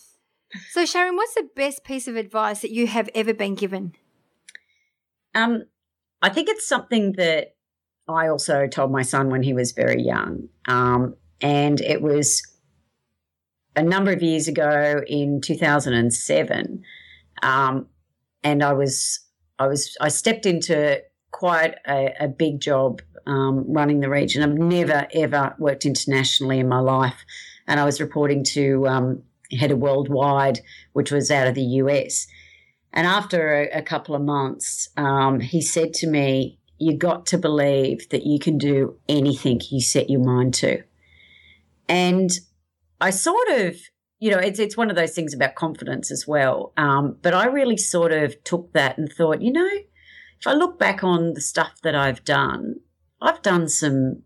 so 0.70 0.82
Sharryn, 0.82 1.16
what's 1.16 1.34
the 1.34 1.48
best 1.56 1.82
piece 1.82 2.08
of 2.08 2.16
advice 2.16 2.60
that 2.60 2.72
you 2.72 2.88
have 2.88 3.08
ever 3.14 3.32
been 3.32 3.54
given? 3.54 3.94
Um, 5.34 5.64
I 6.22 6.28
think 6.28 6.48
it's 6.48 6.66
something 6.66 7.12
that 7.12 7.56
I 8.08 8.28
also 8.28 8.66
told 8.66 8.92
my 8.92 9.02
son 9.02 9.30
when 9.30 9.42
he 9.42 9.52
was 9.52 9.72
very 9.72 10.02
young. 10.02 10.48
Um, 10.68 11.16
and 11.40 11.80
it 11.80 12.02
was 12.02 12.42
a 13.76 13.82
number 13.82 14.12
of 14.12 14.22
years 14.22 14.48
ago 14.48 15.02
in 15.06 15.40
2007. 15.40 16.82
Um, 17.42 17.86
and 18.42 18.62
I 18.62 18.72
was, 18.72 19.20
I 19.58 19.66
was, 19.66 19.96
I 20.00 20.08
stepped 20.08 20.46
into 20.46 21.02
quite 21.30 21.74
a, 21.86 22.14
a 22.20 22.28
big 22.28 22.60
job 22.60 23.02
um, 23.26 23.64
running 23.66 24.00
the 24.00 24.10
region. 24.10 24.42
I've 24.42 24.56
never 24.56 25.06
ever 25.14 25.54
worked 25.58 25.86
internationally 25.86 26.58
in 26.58 26.68
my 26.68 26.80
life, 26.80 27.24
and 27.66 27.80
I 27.80 27.84
was 27.84 28.00
reporting 28.00 28.44
to 28.44 28.86
um, 28.86 29.22
head 29.50 29.70
of 29.70 29.78
worldwide, 29.78 30.60
which 30.92 31.10
was 31.10 31.30
out 31.30 31.46
of 31.46 31.54
the 31.54 31.62
US. 31.62 32.26
And 32.94 33.06
after 33.06 33.62
a, 33.62 33.78
a 33.78 33.82
couple 33.82 34.14
of 34.14 34.22
months, 34.22 34.88
um, 34.96 35.40
he 35.40 35.60
said 35.60 35.92
to 35.94 36.06
me, 36.06 36.58
you 36.78 36.96
got 36.96 37.26
to 37.26 37.38
believe 37.38 38.08
that 38.10 38.24
you 38.24 38.38
can 38.38 38.56
do 38.56 38.96
anything 39.08 39.60
you 39.70 39.80
set 39.80 40.08
your 40.08 40.24
mind 40.24 40.54
to. 40.54 40.82
And 41.88 42.30
I 43.00 43.10
sort 43.10 43.48
of, 43.48 43.76
you 44.20 44.30
know, 44.30 44.38
it's 44.38 44.58
it's 44.58 44.76
one 44.76 44.90
of 44.90 44.96
those 44.96 45.12
things 45.12 45.34
about 45.34 45.56
confidence 45.56 46.10
as 46.10 46.26
well. 46.26 46.72
Um, 46.76 47.18
but 47.20 47.34
I 47.34 47.46
really 47.46 47.76
sort 47.76 48.12
of 48.12 48.42
took 48.44 48.72
that 48.72 48.96
and 48.96 49.12
thought, 49.12 49.42
you 49.42 49.52
know, 49.52 49.68
if 50.38 50.46
I 50.46 50.52
look 50.52 50.78
back 50.78 51.02
on 51.02 51.34
the 51.34 51.40
stuff 51.40 51.80
that 51.82 51.94
I've 51.94 52.24
done, 52.24 52.76
I've 53.20 53.42
done 53.42 53.68
some 53.68 54.22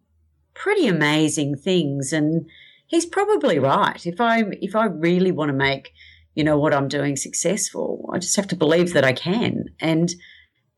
pretty 0.55 0.87
amazing 0.87 1.57
things, 1.57 2.13
and 2.13 2.47
he's 2.87 3.07
probably 3.07 3.59
right. 3.59 4.05
If 4.07 4.21
I 4.21 4.45
if 4.61 4.77
I 4.77 4.85
really 4.87 5.33
want 5.33 5.49
to 5.49 5.55
make, 5.55 5.93
you 6.39 6.45
know, 6.45 6.57
what 6.57 6.73
I'm 6.73 6.87
doing 6.87 7.17
successful, 7.17 8.09
I 8.15 8.19
just 8.21 8.37
have 8.37 8.47
to 8.47 8.55
believe 8.55 8.93
that 8.93 9.03
I 9.03 9.13
can. 9.13 9.65
And 9.81 10.15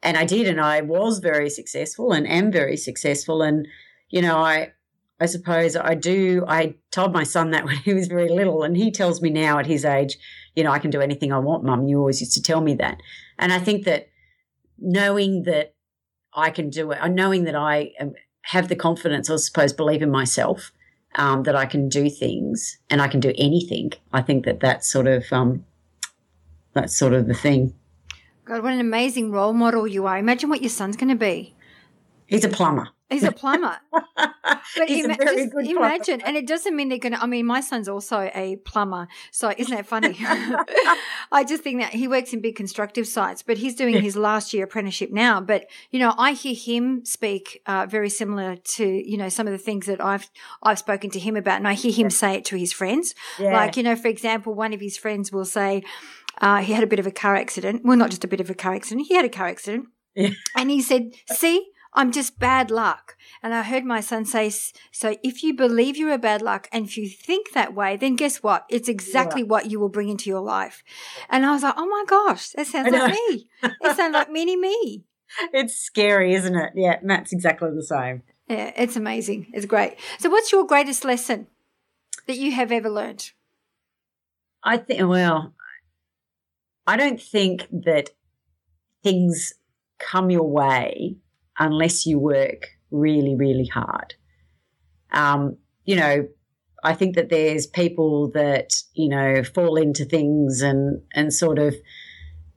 and 0.03 0.17
I 0.17 0.25
did, 0.25 0.49
and 0.49 0.59
I 0.59 0.81
was 0.81 1.19
very 1.19 1.51
successful 1.51 2.13
and 2.13 2.27
am 2.27 2.51
very 2.51 2.79
successful. 2.79 3.43
And, 3.43 3.69
you 4.09 4.23
know, 4.23 4.39
I, 4.39 4.73
I 5.21 5.27
suppose 5.27 5.77
I 5.77 5.95
do. 5.97 6.47
I 6.49 6.77
told 6.91 7.13
my 7.13 7.25
son 7.25 7.51
that 7.51 7.65
when 7.67 7.77
he 7.77 7.93
was 7.93 8.09
very 8.09 8.31
little, 8.31 8.63
and 8.63 8.75
he 8.75 8.91
tells 8.91 9.21
me 9.21 9.29
now 9.29 9.59
at 9.59 9.67
his 9.67 9.85
age, 9.85 10.17
you 10.57 10.65
know, 10.65 10.73
I 10.73 10.79
can 10.79 10.91
do 10.91 11.03
anything 11.03 11.31
I 11.31 11.39
want, 11.39 11.63
mum. 11.63 11.87
You 11.87 11.99
always 11.99 12.23
used 12.23 12.33
to 12.37 12.43
tell 12.43 12.63
me 12.63 12.73
that. 12.77 12.97
And 13.39 13.53
I 13.53 13.59
think 13.59 13.85
that 13.85 14.09
knowing 14.79 15.43
that 15.43 15.75
I 16.33 16.49
can 16.49 16.71
do 16.71 16.91
it, 16.93 17.03
uh, 17.03 17.09
knowing 17.09 17.45
that 17.45 17.55
I 17.55 17.91
have 18.45 18.69
the 18.69 18.77
confidence, 18.77 19.29
I 19.29 19.37
suppose, 19.37 19.75
believe 19.75 20.01
in 20.01 20.11
myself, 20.11 20.73
um, 21.17 21.43
that 21.45 21.57
I 21.57 21.67
can 21.67 21.89
do 21.89 22.09
things 22.09 22.79
and 22.89 23.03
I 23.03 23.09
can 23.09 23.21
do 23.21 23.33
anything. 23.37 23.93
I 24.13 24.23
think 24.23 24.45
that 24.45 24.61
that's 24.61 24.91
sort 24.91 25.07
of 25.07 25.25
um, 25.33 25.65
that's 26.73 26.97
sort 26.97 27.13
of 27.13 27.27
the 27.27 27.35
thing. 27.35 27.75
God, 28.45 28.63
what 28.63 28.73
an 28.73 28.81
amazing 28.81 29.31
role 29.31 29.53
model 29.53 29.87
you 29.87 30.07
are. 30.07 30.19
Imagine 30.19 30.51
what 30.51 30.61
your 30.61 30.71
son's 30.71 30.97
going 30.97 31.11
to 31.11 31.15
be. 31.17 31.55
He's 32.27 32.45
a 32.45 32.49
plumber. 32.49 32.89
He's 33.11 33.25
a 33.25 33.33
plumber. 33.33 33.77
but 33.93 34.89
He's 34.89 35.05
ima- 35.05 35.15
a 35.15 35.25
very 35.25 35.47
good 35.47 35.67
imagine, 35.67 36.21
and 36.21 36.37
it 36.37 36.47
doesn't 36.47 36.75
mean 36.75 36.89
they're 36.89 36.99
going 36.99 37.13
to. 37.13 37.23
I 37.23 37.27
mean, 37.27 37.47
my 37.47 37.61
son's 37.61 37.89
also 37.89 38.31
a 38.35 38.57
plumber, 38.65 39.09
so 39.31 39.53
isn't 39.57 39.75
that 39.75 39.87
funny? 39.87 40.17
I 41.33 41.45
just 41.47 41.63
think 41.63 41.81
that 41.81 41.93
he 41.93 42.09
works 42.09 42.33
in 42.33 42.41
big 42.41 42.57
constructive 42.57 43.07
sites, 43.07 43.43
but 43.43 43.59
he's 43.59 43.75
doing 43.75 44.01
his 44.01 44.17
last 44.17 44.53
year 44.53 44.65
apprenticeship 44.65 45.11
now. 45.11 45.41
But 45.41 45.67
you 45.91 45.99
know, 45.99 46.15
I 46.17 46.33
hear 46.33 46.55
him 46.55 47.05
speak 47.05 47.63
uh, 47.67 47.87
very 47.89 48.11
similar 48.11 48.57
to 48.57 48.85
you 48.87 49.17
know 49.17 49.29
some 49.29 49.47
of 49.47 49.53
the 49.53 49.59
things 49.59 49.87
that 49.87 50.03
I've 50.03 50.31
I've 50.63 50.79
spoken 50.79 51.11
to 51.11 51.19
him 51.19 51.37
about, 51.37 51.57
and 51.57 51.69
I 51.69 51.75
hear 51.75 51.93
him 51.93 52.11
say 52.11 52.35
it 52.37 52.45
to 52.47 52.57
his 52.57 52.73
friends. 52.73 53.15
Yeah. 53.39 53.53
Like 53.53 53.77
you 53.77 53.83
know, 53.83 53.97
for 53.97 54.09
example, 54.09 54.55
one 54.55 54.73
of 54.73 54.81
his 54.81 54.97
friends 54.97 55.33
will 55.33 55.45
say 55.45 55.83
uh, 56.41 56.59
he 56.59 56.73
had 56.73 56.85
a 56.85 56.87
bit 56.87 56.99
of 56.99 57.07
a 57.07 57.11
car 57.11 57.37
accident. 57.37 57.83
Well, 57.85 57.97
not 57.97 58.11
just 58.11 58.25
a 58.25 58.29
bit 58.29 58.41
of 58.41 58.51
a 58.51 58.55
car 58.55 58.75
accident. 58.75 59.07
He 59.09 59.15
had 59.15 59.25
a 59.25 59.29
car 59.31 59.47
accident. 59.47 59.87
Yeah. 60.15 60.31
And 60.57 60.71
he 60.71 60.83
said, 60.83 61.13
see, 61.31 61.67
I'm 61.93 62.13
just 62.13 62.39
bad 62.39 62.71
luck. 62.71 63.17
And 63.43 63.53
I 63.53 63.63
heard 63.63 63.85
my 63.85 64.01
son 64.01 64.25
say, 64.25 64.51
so 64.93 65.17
if 65.23 65.43
you 65.43 65.55
believe 65.55 65.97
you're 65.97 66.13
a 66.13 66.19
bad 66.19 66.43
luck 66.43 66.69
and 66.73 66.85
if 66.87 66.97
you 66.97 67.09
think 67.09 67.53
that 67.53 67.75
way, 67.75 67.97
then 67.97 68.17
guess 68.17 68.43
what? 68.43 68.65
It's 68.69 68.89
exactly 68.89 69.43
yeah. 69.43 69.49
what 69.49 69.71
you 69.71 69.81
will 69.81 69.89
bring 69.89 70.09
into 70.09 70.31
your 70.31 70.41
life. 70.41 70.85
And 71.29 71.45
I 71.45 71.53
was 71.53 71.63
like, 71.63 71.75
oh 71.77 71.89
my 71.89 72.05
gosh, 72.07 72.51
that 72.51 72.67
sounds 72.67 72.93
like 72.93 73.13
me. 73.13 73.49
It 73.63 73.97
sounds 73.97 74.15
like 74.15 74.31
mini 74.31 74.57
me. 74.57 75.05
It's 75.53 75.77
scary, 75.77 76.35
isn't 76.35 76.57
it? 76.57 76.73
Yeah, 76.75 76.97
Matt's 77.03 77.33
exactly 77.33 77.71
the 77.73 77.85
same. 77.85 78.25
Yeah, 78.49 78.73
it's 78.77 78.97
amazing. 78.97 79.47
It's 79.53 79.65
great. 79.65 79.97
So, 80.19 80.29
what's 80.29 80.51
your 80.51 80.67
greatest 80.67 81.05
lesson 81.05 81.47
that 82.27 82.37
you 82.37 82.51
have 82.51 82.73
ever 82.73 82.91
learned? 82.91 83.31
I 84.65 84.77
think, 84.77 85.09
well, 85.09 85.55
I 86.85 86.97
don't 86.97 87.23
think 87.23 87.69
that 87.71 88.11
things 89.05 89.55
come 90.01 90.31
your 90.31 90.49
way 90.49 91.17
unless 91.61 92.07
you 92.07 92.19
work 92.19 92.67
really, 92.91 93.37
really 93.37 93.67
hard. 93.67 94.15
Um, 95.13 95.59
you 95.85 95.95
know, 95.95 96.27
I 96.83 96.95
think 96.95 97.15
that 97.17 97.29
there's 97.29 97.67
people 97.67 98.31
that, 98.33 98.73
you 98.95 99.09
know, 99.09 99.45
fall 99.45 99.77
into 99.77 100.05
things 100.05 100.63
and, 100.63 101.03
and 101.15 101.33
sort 101.33 101.59
of, 101.59 101.75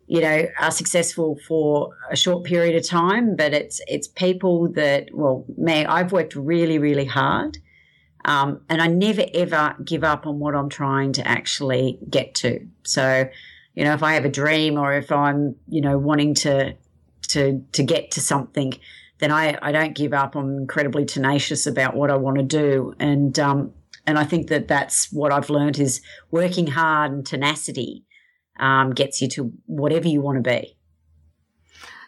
you 0.07 0.21
know, 0.21 0.47
are 0.59 0.71
successful 0.71 1.37
for 1.47 1.95
a 2.09 2.15
short 2.15 2.45
period 2.45 2.75
of 2.75 2.87
time, 2.87 3.35
but 3.35 3.53
it's 3.53 3.81
it's 3.87 4.07
people 4.07 4.71
that 4.73 5.09
well, 5.13 5.45
me, 5.57 5.85
I've 5.85 6.11
worked 6.11 6.35
really, 6.35 6.77
really 6.77 7.05
hard. 7.05 7.57
Um, 8.25 8.61
and 8.69 8.81
I 8.81 8.87
never 8.87 9.25
ever 9.33 9.75
give 9.83 10.03
up 10.03 10.25
on 10.25 10.39
what 10.39 10.55
I'm 10.55 10.69
trying 10.69 11.13
to 11.13 11.27
actually 11.27 11.99
get 12.09 12.35
to. 12.35 12.65
So, 12.83 13.27
you 13.75 13.83
know, 13.83 13.93
if 13.93 14.03
I 14.03 14.13
have 14.13 14.23
a 14.23 14.29
dream 14.29 14.77
or 14.77 14.93
if 14.93 15.11
I'm, 15.11 15.55
you 15.67 15.81
know, 15.81 15.97
wanting 15.97 16.33
to 16.35 16.75
to 17.33 17.63
to 17.73 17.83
get 17.83 18.11
to 18.11 18.21
something, 18.21 18.73
then 19.19 19.31
I, 19.31 19.57
I 19.61 19.71
don't 19.71 19.95
give 19.95 20.13
up. 20.13 20.35
I'm 20.35 20.57
incredibly 20.57 21.05
tenacious 21.05 21.67
about 21.67 21.95
what 21.95 22.09
I 22.09 22.15
want 22.15 22.37
to 22.37 22.43
do, 22.43 22.93
and 22.99 23.37
um, 23.39 23.73
and 24.05 24.17
I 24.17 24.23
think 24.23 24.47
that 24.47 24.67
that's 24.67 25.11
what 25.11 25.31
I've 25.31 25.49
learned 25.49 25.79
is 25.79 26.01
working 26.31 26.67
hard 26.67 27.11
and 27.11 27.25
tenacity 27.25 28.05
um, 28.59 28.93
gets 28.93 29.21
you 29.21 29.27
to 29.29 29.51
whatever 29.65 30.07
you 30.07 30.21
want 30.21 30.43
to 30.43 30.49
be. 30.49 30.77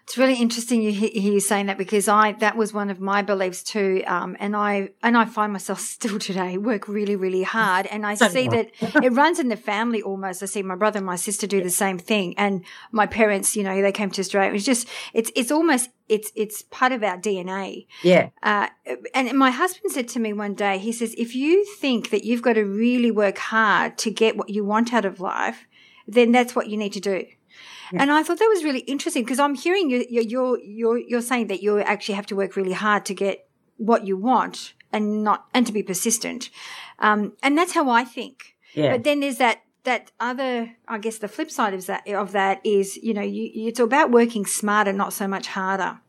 It's 0.05 0.19
really 0.19 0.35
interesting 0.35 0.83
you 0.83 0.91
hear 0.91 1.09
you 1.09 1.39
saying 1.39 1.65
that 1.65 1.79
because 1.79 2.07
I 2.07 2.33
that 2.33 2.55
was 2.55 2.71
one 2.71 2.91
of 2.91 2.99
my 2.99 3.23
beliefs 3.23 3.63
too, 3.63 4.03
um, 4.05 4.37
and 4.39 4.55
I 4.55 4.89
and 5.01 5.17
I 5.17 5.25
find 5.25 5.51
myself 5.51 5.79
still 5.95 6.19
today 6.19 6.59
work 6.59 6.87
really 6.87 7.15
really 7.15 7.41
hard, 7.41 7.87
and 7.87 8.05
I 8.05 8.13
see 8.13 8.47
that 8.47 8.69
it 9.03 9.13
runs 9.13 9.39
in 9.39 9.47
the 9.47 9.57
family 9.57 10.03
almost. 10.03 10.43
I 10.43 10.45
see 10.45 10.61
my 10.61 10.75
brother 10.75 10.97
and 10.97 11.07
my 11.07 11.15
sister 11.15 11.47
do 11.47 11.63
the 11.63 11.71
same 11.71 11.97
thing, 11.97 12.35
and 12.37 12.63
my 12.91 13.07
parents, 13.07 13.55
you 13.55 13.63
know, 13.63 13.81
they 13.81 13.91
came 13.91 14.11
to 14.11 14.21
Australia. 14.21 14.53
It's 14.53 14.63
just 14.63 14.87
it's 15.13 15.31
it's 15.35 15.51
almost 15.51 15.89
it's 16.07 16.31
it's 16.35 16.61
part 16.61 16.91
of 16.91 17.03
our 17.03 17.17
DNA. 17.17 17.87
Yeah. 18.03 18.29
Uh, 18.43 18.67
and 19.15 19.33
my 19.33 19.49
husband 19.49 19.91
said 19.91 20.07
to 20.09 20.19
me 20.19 20.33
one 20.33 20.53
day, 20.53 20.77
he 20.77 20.91
says, 20.91 21.15
if 21.17 21.33
you 21.33 21.65
think 21.65 22.11
that 22.11 22.23
you've 22.23 22.43
got 22.43 22.53
to 22.53 22.63
really 22.63 23.09
work 23.09 23.39
hard 23.39 23.97
to 23.99 24.11
get 24.11 24.37
what 24.37 24.49
you 24.49 24.63
want 24.63 24.93
out 24.93 25.05
of 25.05 25.19
life, 25.19 25.65
then 26.07 26.31
that's 26.31 26.55
what 26.55 26.67
you 26.67 26.77
need 26.77 26.93
to 26.93 26.99
do. 26.99 27.25
Yeah. 27.91 28.01
And 28.01 28.11
I 28.11 28.23
thought 28.23 28.39
that 28.39 28.51
was 28.53 28.63
really 28.63 28.79
interesting 28.79 29.23
because 29.23 29.39
I'm 29.39 29.55
hearing 29.55 29.89
you, 29.89 30.05
you're, 30.09 30.59
you're, 30.59 30.97
you're 30.97 31.21
saying 31.21 31.47
that 31.47 31.61
you 31.61 31.79
actually 31.79 32.15
have 32.15 32.25
to 32.27 32.35
work 32.35 32.55
really 32.55 32.73
hard 32.73 33.05
to 33.05 33.13
get 33.13 33.47
what 33.77 34.05
you 34.07 34.17
want 34.17 34.73
and 34.91 35.23
not, 35.23 35.45
and 35.53 35.67
to 35.67 35.73
be 35.73 35.83
persistent. 35.83 36.49
Um, 36.99 37.33
and 37.43 37.57
that's 37.57 37.73
how 37.73 37.89
I 37.89 38.03
think. 38.03 38.55
Yeah. 38.73 38.91
But 38.91 39.03
then 39.03 39.19
there's 39.19 39.37
that, 39.37 39.61
that 39.83 40.11
other, 40.19 40.75
I 40.87 40.97
guess 40.97 41.19
the 41.19 41.27
flip 41.27 41.51
side 41.51 41.73
of 41.73 41.85
that, 41.85 42.07
of 42.07 42.31
that 42.31 42.59
is, 42.63 42.97
you 42.97 43.13
know, 43.13 43.21
you, 43.21 43.51
it's 43.67 43.79
about 43.79 44.11
working 44.11 44.45
smarter, 44.45 44.93
not 44.93 45.13
so 45.13 45.27
much 45.27 45.47
harder. 45.47 45.99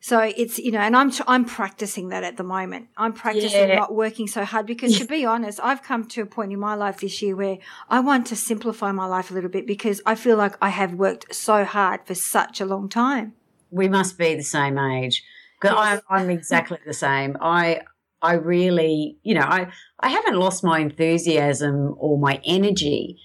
So 0.00 0.20
it's 0.20 0.58
you 0.58 0.70
know, 0.70 0.78
and 0.78 0.96
I'm 0.96 1.10
I'm 1.26 1.44
practicing 1.44 2.10
that 2.10 2.22
at 2.22 2.36
the 2.36 2.44
moment. 2.44 2.88
I'm 2.96 3.12
practicing 3.12 3.68
yeah. 3.68 3.74
not 3.74 3.94
working 3.94 4.28
so 4.28 4.44
hard 4.44 4.66
because 4.66 4.98
to 4.98 5.04
be 5.16 5.24
honest, 5.24 5.58
I've 5.62 5.82
come 5.82 6.06
to 6.08 6.22
a 6.22 6.26
point 6.26 6.52
in 6.52 6.60
my 6.60 6.74
life 6.74 7.00
this 7.00 7.20
year 7.20 7.34
where 7.34 7.58
I 7.88 8.00
want 8.00 8.26
to 8.28 8.36
simplify 8.36 8.92
my 8.92 9.06
life 9.06 9.30
a 9.30 9.34
little 9.34 9.50
bit 9.50 9.66
because 9.66 10.00
I 10.06 10.14
feel 10.14 10.36
like 10.36 10.54
I 10.62 10.68
have 10.68 10.94
worked 10.94 11.34
so 11.34 11.64
hard 11.64 12.06
for 12.06 12.14
such 12.14 12.60
a 12.60 12.64
long 12.64 12.88
time. 12.88 13.34
We 13.70 13.88
must 13.88 14.16
be 14.16 14.34
the 14.34 14.42
same 14.42 14.78
age. 14.78 15.24
Yes. 15.62 16.02
I'm 16.08 16.30
exactly 16.30 16.78
the 16.86 16.94
same. 16.94 17.36
I 17.40 17.82
I 18.22 18.34
really, 18.34 19.18
you 19.22 19.34
know, 19.34 19.42
I 19.42 19.68
I 20.00 20.10
haven't 20.10 20.36
lost 20.36 20.62
my 20.62 20.78
enthusiasm 20.78 21.94
or 21.98 22.18
my 22.18 22.40
energy. 22.44 23.18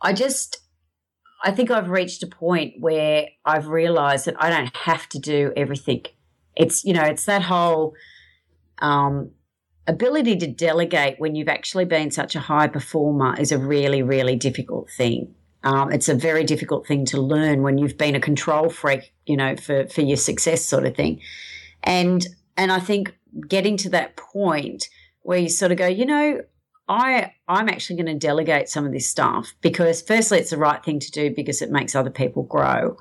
I 0.00 0.12
just 0.12 0.58
I 1.46 1.52
think 1.52 1.70
I've 1.70 1.90
reached 1.90 2.24
a 2.24 2.26
point 2.26 2.74
where 2.80 3.28
I've 3.44 3.68
realized 3.68 4.26
that 4.26 4.34
I 4.42 4.50
don't 4.50 4.74
have 4.78 5.08
to 5.10 5.20
do 5.20 5.52
everything. 5.56 6.02
It's, 6.56 6.84
you 6.84 6.92
know, 6.92 7.04
it's 7.04 7.24
that 7.26 7.42
whole 7.42 7.94
um, 8.80 9.30
ability 9.86 10.38
to 10.38 10.48
delegate 10.48 11.20
when 11.20 11.36
you've 11.36 11.48
actually 11.48 11.84
been 11.84 12.10
such 12.10 12.34
a 12.34 12.40
high 12.40 12.66
performer 12.66 13.38
is 13.38 13.52
a 13.52 13.58
really, 13.58 14.02
really 14.02 14.34
difficult 14.34 14.90
thing. 14.90 15.36
Um, 15.62 15.92
it's 15.92 16.08
a 16.08 16.16
very 16.16 16.42
difficult 16.42 16.84
thing 16.84 17.04
to 17.06 17.20
learn 17.20 17.62
when 17.62 17.78
you've 17.78 17.96
been 17.96 18.16
a 18.16 18.20
control 18.20 18.68
freak, 18.68 19.14
you 19.24 19.36
know, 19.36 19.54
for, 19.54 19.86
for 19.86 20.00
your 20.00 20.16
success 20.16 20.64
sort 20.64 20.84
of 20.84 20.96
thing. 20.96 21.20
And, 21.84 22.26
and 22.56 22.72
I 22.72 22.80
think 22.80 23.16
getting 23.46 23.76
to 23.78 23.90
that 23.90 24.16
point 24.16 24.88
where 25.22 25.38
you 25.38 25.48
sort 25.48 25.70
of 25.70 25.78
go, 25.78 25.86
you 25.86 26.06
know, 26.06 26.40
I 26.88 27.32
I'm 27.48 27.68
actually 27.68 27.96
going 27.96 28.18
to 28.18 28.26
delegate 28.26 28.68
some 28.68 28.86
of 28.86 28.92
this 28.92 29.08
stuff 29.08 29.54
because 29.60 30.02
firstly 30.02 30.38
it's 30.38 30.50
the 30.50 30.56
right 30.56 30.84
thing 30.84 31.00
to 31.00 31.10
do 31.10 31.32
because 31.34 31.62
it 31.62 31.70
makes 31.70 31.94
other 31.94 32.10
people 32.10 32.44
grow. 32.44 32.96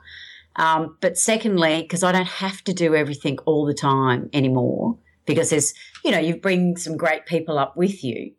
Um, 0.55 0.97
but 1.01 1.17
secondly, 1.17 1.81
because 1.81 2.03
I 2.03 2.11
don't 2.11 2.27
have 2.27 2.63
to 2.63 2.73
do 2.73 2.95
everything 2.95 3.37
all 3.45 3.65
the 3.65 3.73
time 3.73 4.29
anymore 4.33 4.97
because 5.25 5.49
there's 5.49 5.73
you 6.03 6.11
know 6.11 6.19
you 6.19 6.37
bring 6.37 6.77
some 6.77 6.97
great 6.97 7.25
people 7.25 7.59
up 7.59 7.75
with 7.77 8.03
you 8.03 8.31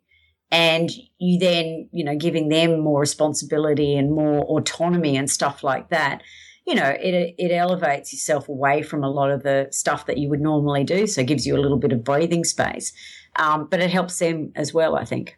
and 0.51 0.89
you 1.19 1.39
then 1.39 1.89
you 1.91 2.03
know 2.03 2.15
giving 2.15 2.49
them 2.49 2.79
more 2.79 2.99
responsibility 2.99 3.95
and 3.95 4.11
more 4.11 4.43
autonomy 4.45 5.15
and 5.17 5.29
stuff 5.29 5.63
like 5.63 5.89
that 5.89 6.21
you 6.65 6.73
know 6.73 6.87
it 6.87 7.35
it 7.37 7.51
elevates 7.51 8.13
yourself 8.13 8.47
away 8.47 8.81
from 8.81 9.03
a 9.03 9.09
lot 9.09 9.29
of 9.29 9.43
the 9.43 9.67
stuff 9.71 10.05
that 10.05 10.17
you 10.17 10.29
would 10.29 10.39
normally 10.39 10.85
do 10.85 11.05
so 11.05 11.19
it 11.19 11.27
gives 11.27 11.45
you 11.45 11.57
a 11.57 11.59
little 11.59 11.77
bit 11.77 11.91
of 11.91 12.05
breathing 12.05 12.45
space 12.45 12.93
um, 13.37 13.67
but 13.69 13.79
it 13.79 13.91
helps 13.91 14.19
them 14.19 14.51
as 14.55 14.73
well, 14.73 14.95
I 14.95 15.05
think. 15.05 15.36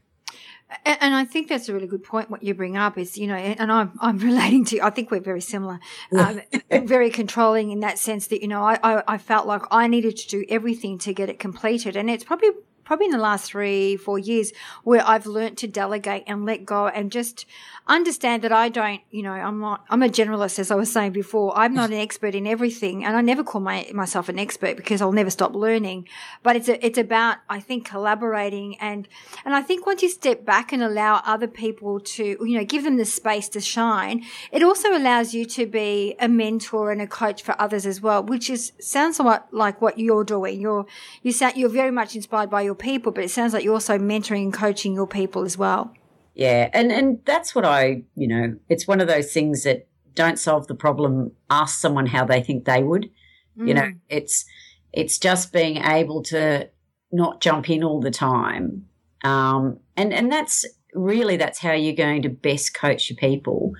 And 0.85 1.15
I 1.15 1.25
think 1.25 1.47
that's 1.47 1.67
a 1.67 1.73
really 1.73 1.87
good 1.87 2.03
point. 2.03 2.29
What 2.29 2.43
you 2.43 2.53
bring 2.53 2.77
up 2.77 2.95
is, 2.97 3.17
you 3.17 3.25
know, 3.25 3.35
and 3.35 3.71
I'm 3.71 3.97
I'm 3.99 4.17
relating 4.29 4.65
to. 4.65 4.81
I 4.81 4.91
think 4.91 5.09
we're 5.09 5.19
very 5.19 5.41
similar, 5.41 5.79
um, 6.11 6.41
very 6.69 7.09
controlling 7.09 7.71
in 7.71 7.79
that 7.79 7.97
sense 7.97 8.27
that 8.27 8.41
you 8.41 8.47
know 8.47 8.61
I, 8.61 8.77
I 8.83 9.03
I 9.07 9.17
felt 9.17 9.47
like 9.47 9.63
I 9.71 9.87
needed 9.87 10.17
to 10.17 10.27
do 10.27 10.45
everything 10.47 10.99
to 10.99 11.13
get 11.13 11.27
it 11.27 11.39
completed, 11.39 11.95
and 11.95 12.07
it's 12.07 12.23
probably 12.23 12.49
probably 12.89 13.05
in 13.05 13.11
the 13.11 13.19
last 13.19 13.51
three, 13.51 13.95
four 13.97 14.17
years 14.17 14.51
where 14.83 15.07
I've 15.07 15.27
learned 15.27 15.59
to 15.59 15.67
delegate 15.67 16.23
and 16.25 16.43
let 16.43 16.65
go 16.65 16.87
and 16.87 17.11
just 17.11 17.45
understand 17.85 18.41
that 18.41 18.51
I 18.51 18.69
don't, 18.69 19.01
you 19.11 19.21
know, 19.21 19.33
I'm 19.33 19.59
not, 19.59 19.85
I'm 19.91 20.01
a 20.01 20.09
generalist, 20.09 20.57
as 20.57 20.71
I 20.71 20.75
was 20.75 20.91
saying 20.91 21.11
before. 21.11 21.55
I'm 21.55 21.75
not 21.75 21.91
an 21.91 21.97
expert 21.97 22.33
in 22.33 22.47
everything 22.47 23.05
and 23.05 23.15
I 23.15 23.21
never 23.21 23.43
call 23.43 23.61
my, 23.61 23.87
myself 23.93 24.27
an 24.27 24.39
expert 24.39 24.75
because 24.75 25.03
I'll 25.03 25.11
never 25.11 25.29
stop 25.29 25.53
learning. 25.53 26.07
But 26.41 26.55
it's, 26.55 26.67
a, 26.67 26.83
it's 26.83 26.97
about, 26.97 27.37
I 27.47 27.59
think, 27.59 27.85
collaborating 27.85 28.75
and, 28.79 29.07
and 29.45 29.53
I 29.53 29.61
think 29.61 29.85
once 29.85 30.01
you 30.01 30.09
step 30.09 30.43
back 30.43 30.73
and 30.73 30.81
allow 30.81 31.21
other 31.27 31.47
people 31.47 31.99
to, 31.99 32.23
you 32.23 32.57
know, 32.57 32.65
give 32.65 32.83
them 32.83 32.97
the 32.97 33.05
space 33.05 33.49
to 33.49 33.61
shine, 33.61 34.23
it 34.51 34.63
also 34.63 34.97
allows 34.97 35.35
you 35.35 35.45
to 35.45 35.67
be 35.67 36.15
a 36.19 36.27
mentor 36.27 36.91
and 36.91 37.03
a 37.03 37.07
coach 37.07 37.43
for 37.43 37.55
others 37.61 37.85
as 37.85 38.01
well, 38.01 38.23
which 38.23 38.49
is, 38.49 38.71
sounds 38.79 39.17
somewhat 39.17 39.47
like 39.51 39.79
what 39.79 39.99
you're 39.99 40.23
doing. 40.23 40.59
You're, 40.59 40.87
you 41.21 41.31
sound, 41.31 41.55
you're 41.55 41.69
very 41.69 41.91
much 41.91 42.15
inspired 42.15 42.49
by 42.49 42.63
your 42.63 42.78
people, 42.79 43.11
but 43.11 43.23
it 43.23 43.29
sounds 43.29 43.53
like 43.53 43.63
you're 43.63 43.73
also 43.73 43.97
mentoring 43.97 44.43
and 44.43 44.53
coaching 44.53 44.93
your 44.93 45.07
people 45.07 45.43
as 45.43 45.57
well. 45.57 45.93
Yeah, 46.33 46.69
and 46.73 46.91
and 46.91 47.19
that's 47.25 47.53
what 47.53 47.65
I, 47.65 48.03
you 48.15 48.27
know, 48.27 48.55
it's 48.69 48.87
one 48.87 49.01
of 49.01 49.07
those 49.07 49.33
things 49.33 49.63
that 49.63 49.87
don't 50.13 50.39
solve 50.39 50.67
the 50.67 50.75
problem. 50.75 51.31
Ask 51.49 51.79
someone 51.79 52.05
how 52.05 52.25
they 52.25 52.41
think 52.41 52.65
they 52.65 52.81
would. 52.81 53.09
Mm. 53.57 53.67
You 53.67 53.73
know, 53.73 53.81
mm. 53.81 53.99
it's 54.07 54.45
it's 54.93 55.17
just 55.19 55.51
being 55.51 55.77
able 55.77 56.23
to 56.23 56.69
not 57.11 57.41
jump 57.41 57.69
in 57.69 57.83
all 57.83 57.99
the 57.99 58.11
time, 58.11 58.85
um, 59.23 59.79
and 59.97 60.13
and 60.13 60.31
that's 60.31 60.65
really 60.93 61.37
that's 61.37 61.59
how 61.59 61.73
you're 61.73 61.93
going 61.93 62.21
to 62.21 62.29
best 62.29 62.73
coach 62.73 63.09
your 63.09 63.17
people 63.17 63.73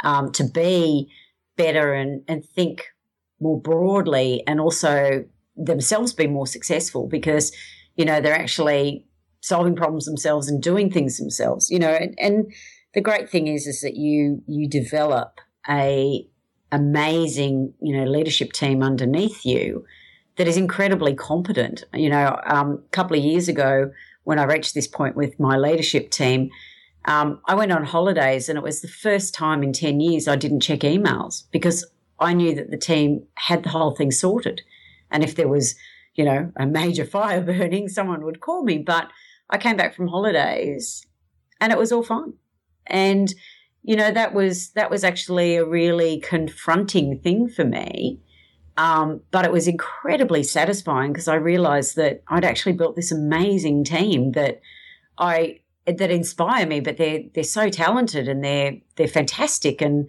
um, 0.00 0.32
to 0.32 0.44
be 0.44 1.10
better 1.56 1.92
and 1.92 2.22
and 2.26 2.44
think 2.44 2.86
more 3.40 3.60
broadly, 3.60 4.42
and 4.46 4.60
also 4.60 5.24
themselves 5.56 6.12
be 6.12 6.26
more 6.26 6.46
successful 6.46 7.06
because 7.06 7.52
you 7.98 8.04
know, 8.04 8.20
they're 8.20 8.34
actually 8.34 9.04
solving 9.40 9.76
problems 9.76 10.06
themselves 10.06 10.48
and 10.48 10.62
doing 10.62 10.90
things 10.90 11.18
themselves, 11.18 11.68
you 11.68 11.78
know, 11.78 11.90
and, 11.90 12.14
and 12.18 12.52
the 12.94 13.00
great 13.00 13.28
thing 13.28 13.48
is, 13.48 13.66
is 13.66 13.82
that 13.82 13.96
you, 13.96 14.42
you 14.46 14.68
develop 14.68 15.40
a 15.68 16.26
amazing, 16.70 17.74
you 17.80 17.96
know, 17.96 18.04
leadership 18.04 18.52
team 18.52 18.82
underneath 18.82 19.44
you 19.44 19.84
that 20.36 20.46
is 20.46 20.56
incredibly 20.56 21.14
competent. 21.14 21.84
You 21.92 22.08
know, 22.08 22.40
um, 22.46 22.82
a 22.86 22.90
couple 22.90 23.18
of 23.18 23.24
years 23.24 23.48
ago, 23.48 23.90
when 24.24 24.38
I 24.38 24.44
reached 24.44 24.74
this 24.74 24.86
point 24.86 25.16
with 25.16 25.38
my 25.40 25.56
leadership 25.56 26.10
team, 26.10 26.50
um, 27.06 27.40
I 27.46 27.54
went 27.54 27.72
on 27.72 27.84
holidays 27.84 28.48
and 28.48 28.56
it 28.56 28.62
was 28.62 28.80
the 28.80 28.88
first 28.88 29.34
time 29.34 29.62
in 29.62 29.72
10 29.72 30.00
years 30.00 30.28
I 30.28 30.36
didn't 30.36 30.60
check 30.60 30.80
emails 30.80 31.44
because 31.50 31.84
I 32.20 32.32
knew 32.32 32.54
that 32.54 32.70
the 32.70 32.76
team 32.76 33.24
had 33.34 33.64
the 33.64 33.70
whole 33.70 33.94
thing 33.94 34.10
sorted. 34.10 34.62
And 35.10 35.24
if 35.24 35.34
there 35.34 35.48
was, 35.48 35.74
you 36.18 36.24
know, 36.24 36.52
a 36.56 36.66
major 36.66 37.06
fire 37.06 37.40
burning, 37.44 37.88
someone 37.88 38.24
would 38.24 38.40
call 38.40 38.64
me. 38.64 38.76
But 38.78 39.08
I 39.48 39.56
came 39.56 39.76
back 39.76 39.94
from 39.94 40.08
holidays 40.08 41.06
and 41.60 41.72
it 41.72 41.78
was 41.78 41.92
all 41.92 42.02
fine. 42.02 42.34
And, 42.86 43.32
you 43.82 43.96
know, 43.96 44.10
that 44.10 44.34
was 44.34 44.70
that 44.72 44.90
was 44.90 45.04
actually 45.04 45.56
a 45.56 45.64
really 45.64 46.20
confronting 46.20 47.20
thing 47.20 47.48
for 47.48 47.64
me. 47.64 48.20
Um, 48.76 49.22
but 49.30 49.44
it 49.44 49.52
was 49.52 49.66
incredibly 49.66 50.42
satisfying 50.42 51.12
because 51.12 51.28
I 51.28 51.34
realized 51.36 51.96
that 51.96 52.22
I'd 52.28 52.44
actually 52.44 52.74
built 52.74 52.96
this 52.96 53.10
amazing 53.10 53.84
team 53.84 54.32
that 54.32 54.60
I 55.18 55.60
that 55.86 56.10
inspire 56.10 56.66
me, 56.66 56.80
but 56.80 56.96
they're 56.96 57.22
they're 57.34 57.44
so 57.44 57.70
talented 57.70 58.28
and 58.28 58.44
they're 58.44 58.76
they're 58.96 59.08
fantastic 59.08 59.80
and 59.80 60.08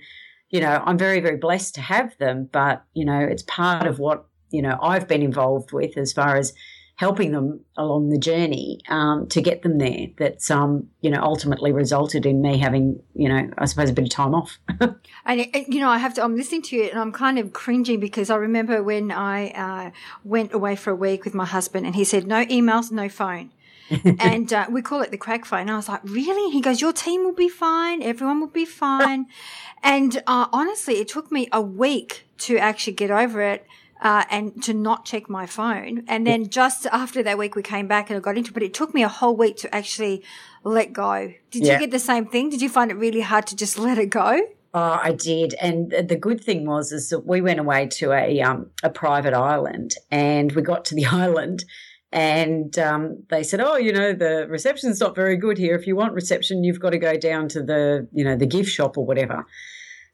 you 0.50 0.60
know, 0.60 0.82
I'm 0.84 0.98
very, 0.98 1.20
very 1.20 1.38
blessed 1.38 1.76
to 1.76 1.82
have 1.82 2.18
them, 2.18 2.50
but, 2.52 2.84
you 2.94 3.06
know, 3.06 3.20
it's 3.20 3.44
part 3.44 3.86
of 3.86 4.00
what, 4.00 4.26
you 4.52 4.62
know, 4.62 4.78
I've 4.82 5.08
been 5.08 5.22
involved 5.22 5.72
with 5.72 5.98
as 5.98 6.14
far 6.14 6.36
as 6.36 6.54
helping 7.00 7.32
them 7.32 7.62
along 7.78 8.10
the 8.10 8.18
journey 8.18 8.82
um, 8.90 9.26
to 9.28 9.42
get 9.42 9.62
them 9.62 9.78
there. 9.78 10.08
That's, 10.18 10.52
um, 10.52 10.90
you 11.00 11.10
know, 11.10 11.22
ultimately 11.22 11.72
resulted 11.72 12.26
in 12.26 12.42
me 12.42 12.58
having, 12.58 13.02
you 13.16 13.30
know, 13.30 13.50
I 13.58 13.66
suppose 13.68 13.90
a 13.90 13.94
bit 13.94 14.04
of 14.04 14.10
time 14.10 14.36
off. 14.36 14.60
and, 15.26 15.48
you 15.70 15.80
know, 15.80 15.90
I 15.90 15.98
have 15.98 16.14
to, 16.16 16.24
I'm 16.24 16.36
listening 16.36 16.62
to 16.64 16.76
you 16.76 16.84
and 16.90 17.00
I'm 17.00 17.14
kind 17.14 17.40
of 17.40 17.54
cringing 17.54 18.02
because 18.02 18.30
I 18.30 18.36
remember 18.36 18.84
when 18.84 19.12
I 19.12 19.52
uh, 19.52 19.92
went 20.26 20.54
away 20.54 20.76
for 20.76 20.92
a 20.92 20.96
week 20.96 21.24
with 21.24 21.34
my 21.34 21.46
husband 21.46 21.86
and 21.86 21.96
he 21.96 22.04
said, 22.04 22.28
no 22.28 22.44
emails, 22.48 22.92
no 22.92 23.08
phone. 23.08 23.52
and 24.20 24.52
uh, 24.52 24.68
we 24.70 24.82
call 24.82 25.02
it 25.02 25.12
the 25.12 25.18
crack 25.18 25.46
phone. 25.46 25.62
And 25.62 25.72
I 25.72 25.78
was 25.78 25.88
like, 25.88 26.02
really? 26.04 26.52
He 26.52 26.60
goes, 26.60 26.82
your 26.82 26.92
team 26.92 27.24
will 27.24 27.34
be 27.34 27.48
fine. 27.48 28.04
Everyone 28.04 28.42
will 28.42 28.48
be 28.48 28.66
fine. 28.66 29.28
and 29.84 30.22
uh, 30.28 30.48
honestly, 30.52 30.96
it 30.96 31.08
took 31.08 31.32
me 31.32 31.48
a 31.54 31.62
week 31.62 32.28
to 32.40 32.58
actually 32.58 32.94
get 32.94 33.10
over 33.10 33.42
it. 33.42 33.66
Uh, 34.02 34.24
and 34.30 34.64
to 34.64 34.74
not 34.74 35.04
check 35.04 35.30
my 35.30 35.46
phone. 35.46 36.06
And 36.08 36.26
then 36.26 36.48
just 36.50 36.86
after 36.86 37.22
that 37.22 37.38
week, 37.38 37.56
we 37.56 37.62
came 37.62 37.86
back 37.86 38.10
and 38.10 38.16
I 38.16 38.22
got 38.22 38.38
into 38.38 38.52
it, 38.52 38.54
but 38.54 38.64
it 38.64 38.74
took 38.74 38.94
me 38.94 39.04
a 39.04 39.10
whole 39.10 39.36
week 39.36 39.58
to 39.58 39.76
actually 39.76 40.24
let 40.64 40.94
go. 40.94 41.34
Did 41.52 41.66
yeah. 41.66 41.74
you 41.74 41.80
get 41.80 41.92
the 41.92 42.00
same 42.00 42.26
thing? 42.26 42.50
Did 42.50 42.62
you 42.62 42.70
find 42.70 42.92
it 42.92 42.96
really 42.96 43.20
hard 43.20 43.46
to 43.48 43.58
just 43.58 43.78
let 43.88 43.98
it 43.98 44.10
go? 44.10 44.40
Oh, 44.72 45.00
I 45.02 45.14
did, 45.14 45.56
and 45.60 45.92
the 45.92 46.16
good 46.16 46.44
thing 46.44 46.68
was 46.68 46.92
is 46.92 47.10
that 47.10 47.26
we 47.26 47.42
went 47.42 47.60
away 47.60 47.88
to 47.88 48.12
a 48.12 48.40
um, 48.42 48.70
a 48.84 48.90
private 48.92 49.34
island, 49.34 49.96
and 50.12 50.52
we 50.52 50.62
got 50.62 50.86
to 50.86 50.96
the 50.96 51.06
island, 51.12 51.66
and 52.12 52.78
um, 52.78 53.24
they 53.30 53.42
said, 53.42 53.62
"Oh, 53.62 53.78
you 53.78 53.92
know, 53.92 54.14
the 54.14 54.46
reception's 54.48 55.00
not 55.00 55.16
very 55.16 55.38
good 55.38 55.58
here. 55.58 55.76
If 55.76 55.88
you 55.88 55.96
want 55.96 56.14
reception, 56.14 56.64
you've 56.64 56.80
got 56.80 56.92
to 56.92 57.00
go 57.00 57.18
down 57.18 57.48
to 57.50 57.64
the, 57.64 58.08
you 58.14 58.24
know, 58.24 58.36
the 58.36 58.46
gift 58.46 58.70
shop 58.70 58.96
or 58.96 59.06
whatever." 59.06 59.46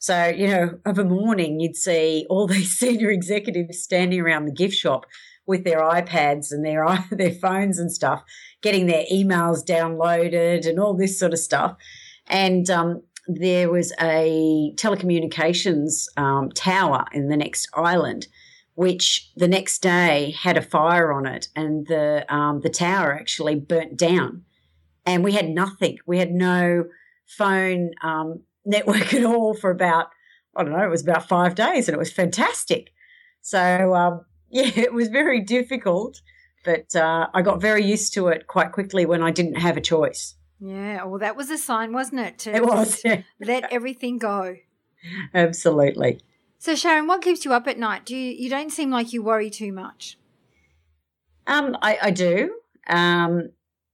So, 0.06 0.28
you 0.28 0.48
know, 0.48 0.78
of 0.86 1.00
a 1.00 1.04
morning, 1.04 1.60
you'd 1.60 1.76
see 1.76 2.28
all 2.30 2.46
these 2.56 2.78
senior 2.78 3.10
executives 3.10 3.80
standing 3.80 4.22
around 4.22 4.46
the 4.46 4.52
gift 4.52 4.76
shop 4.76 5.08
with 5.48 5.64
their 5.64 5.80
iPads 5.80 6.52
and 6.52 6.64
their 6.64 6.86
their 7.12 7.32
phones 7.32 7.80
and 7.80 7.92
stuff, 7.92 8.22
getting 8.62 8.86
their 8.86 9.06
emails 9.12 9.66
downloaded 9.66 10.68
and 10.68 10.80
all 10.80 10.94
this 10.96 11.18
sort 11.18 11.34
of 11.34 11.40
stuff. 11.40 11.76
And 12.28 12.70
um, 12.70 13.02
there 13.28 13.72
was 13.72 13.94
a 14.00 14.74
telecommunications 14.76 16.06
um, 16.18 16.52
tower 16.52 17.06
in 17.12 17.30
the 17.30 17.38
next 17.38 17.68
island 17.74 18.28
which 18.76 19.32
the 19.38 19.48
next 19.48 19.82
day 19.82 20.36
had 20.38 20.58
a 20.58 20.62
fire 20.62 21.14
on 21.14 21.26
it, 21.26 21.48
and 21.56 21.88
the 21.88 22.26
um, 22.28 22.60
the 22.60 22.70
tower 22.70 23.14
actually 23.14 23.56
burnt 23.56 23.96
down, 23.96 24.44
and 25.06 25.24
we 25.24 25.32
had 25.32 25.48
nothing. 25.48 25.98
We 26.06 26.20
had 26.20 26.32
no 26.32 26.84
phone 27.26 27.92
um, 28.04 28.42
network 28.66 29.14
at 29.14 29.24
all 29.24 29.54
for 29.54 29.72
about 29.72 30.08
I 30.58 30.64
don't 30.64 30.72
know. 30.72 30.86
It 30.86 30.90
was 30.90 31.04
about 31.04 31.28
five 31.28 31.54
days, 31.56 31.88
and 31.88 31.96
it 31.96 32.00
was 32.00 32.12
fantastic. 32.12 32.92
So 33.42 33.94
um, 33.94 34.26
yeah, 34.50 34.72
it 34.76 34.94
was 34.94 35.10
very 35.10 35.42
difficult, 35.42 36.22
but 36.64 36.96
uh, 36.96 37.28
I 37.34 37.42
got 37.42 37.62
very 37.62 37.84
used 37.84 38.14
to 38.14 38.28
it 38.28 38.48
quite 38.48 38.72
quickly 38.72 39.06
when 39.06 39.22
I 39.22 39.32
didn't 39.32 39.56
have 39.56 39.78
a 39.78 39.82
choice. 39.82 40.36
Yeah, 40.60 41.04
well, 41.04 41.20
that 41.20 41.36
was 41.36 41.50
a 41.52 41.58
sign, 41.58 41.92
wasn't 41.92 42.22
it? 42.22 42.40
To 42.40 42.56
it 42.56 42.66
was. 42.66 43.02
Yeah. 43.04 43.24
let 43.40 43.72
everything 43.72 44.18
go. 44.18 44.56
Absolutely. 45.34 46.22
So 46.58 46.74
Sharryn, 46.74 47.08
what 47.08 47.22
keeps 47.22 47.46
you 47.46 47.54
up 47.54 47.68
at 47.68 47.78
night? 47.78 48.06
Do 48.06 48.16
you, 48.16 48.32
you 48.32 48.50
don't 48.50 48.72
seem 48.72 48.90
like 48.90 49.14
you 49.14 49.22
worry 49.22 49.50
too 49.50 49.72
much? 49.72 50.18
Um, 51.46 51.78
I, 51.82 52.00
I 52.02 52.12
do. 52.12 52.56
Um, 52.88 53.50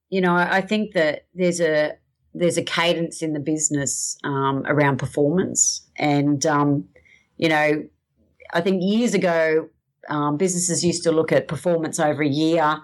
you 0.09 0.21
know, 0.21 0.35
I, 0.35 0.57
I, 0.57 0.61
think 0.61 0.93
that 0.93 1.25
there's 1.33 1.59
a 1.59 1.93
there's 2.33 2.57
a 2.57 2.63
cadence 2.63 3.21
in 3.21 3.33
the 3.33 3.39
business 3.39 4.17
um, 4.23 4.63
around 4.65 4.97
performance, 4.97 5.87
and 5.97 6.45
um, 6.45 6.85
you 7.37 7.49
know, 7.49 7.83
I 8.53 8.61
think 8.61 8.81
years 8.81 9.13
ago, 9.13 9.69
um, 10.09 10.37
businesses 10.37 10.83
used 10.83 11.03
to 11.03 11.11
look 11.11 11.31
at 11.31 11.47
performance 11.47 11.99
over 11.99 12.23
a 12.23 12.27
year, 12.27 12.79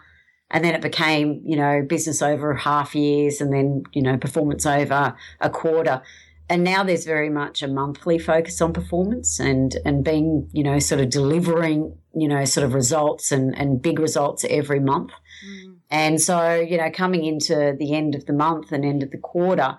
and 0.51 0.63
then 0.63 0.75
it 0.75 0.81
became 0.81 1.41
you 1.45 1.55
know 1.55 1.81
business 1.87 2.21
over 2.21 2.53
half 2.53 2.95
years, 2.95 3.39
and 3.39 3.53
then 3.53 3.83
you 3.93 4.01
know 4.01 4.17
performance 4.17 4.65
over 4.65 5.15
a 5.39 5.49
quarter. 5.49 6.01
And 6.49 6.63
now 6.63 6.83
there's 6.83 7.03
very 7.03 7.29
much 7.29 7.61
a 7.61 7.67
monthly 7.67 8.17
focus 8.17 8.61
on 8.61 8.71
performance 8.73 9.39
and 9.39 9.75
and 9.85 10.03
being 10.03 10.49
you 10.51 10.63
know 10.63 10.79
sort 10.79 11.01
of 11.01 11.09
delivering 11.09 11.97
you 12.13 12.27
know 12.27 12.43
sort 12.45 12.65
of 12.65 12.73
results 12.73 13.31
and 13.31 13.57
and 13.57 13.81
big 13.81 13.99
results 13.99 14.45
every 14.49 14.79
month. 14.79 15.11
Mm. 15.45 15.76
And 15.89 16.21
so 16.21 16.55
you 16.55 16.77
know 16.77 16.89
coming 16.91 17.25
into 17.25 17.75
the 17.77 17.93
end 17.93 18.15
of 18.15 18.25
the 18.25 18.33
month 18.33 18.71
and 18.71 18.85
end 18.85 19.03
of 19.03 19.11
the 19.11 19.17
quarter 19.17 19.77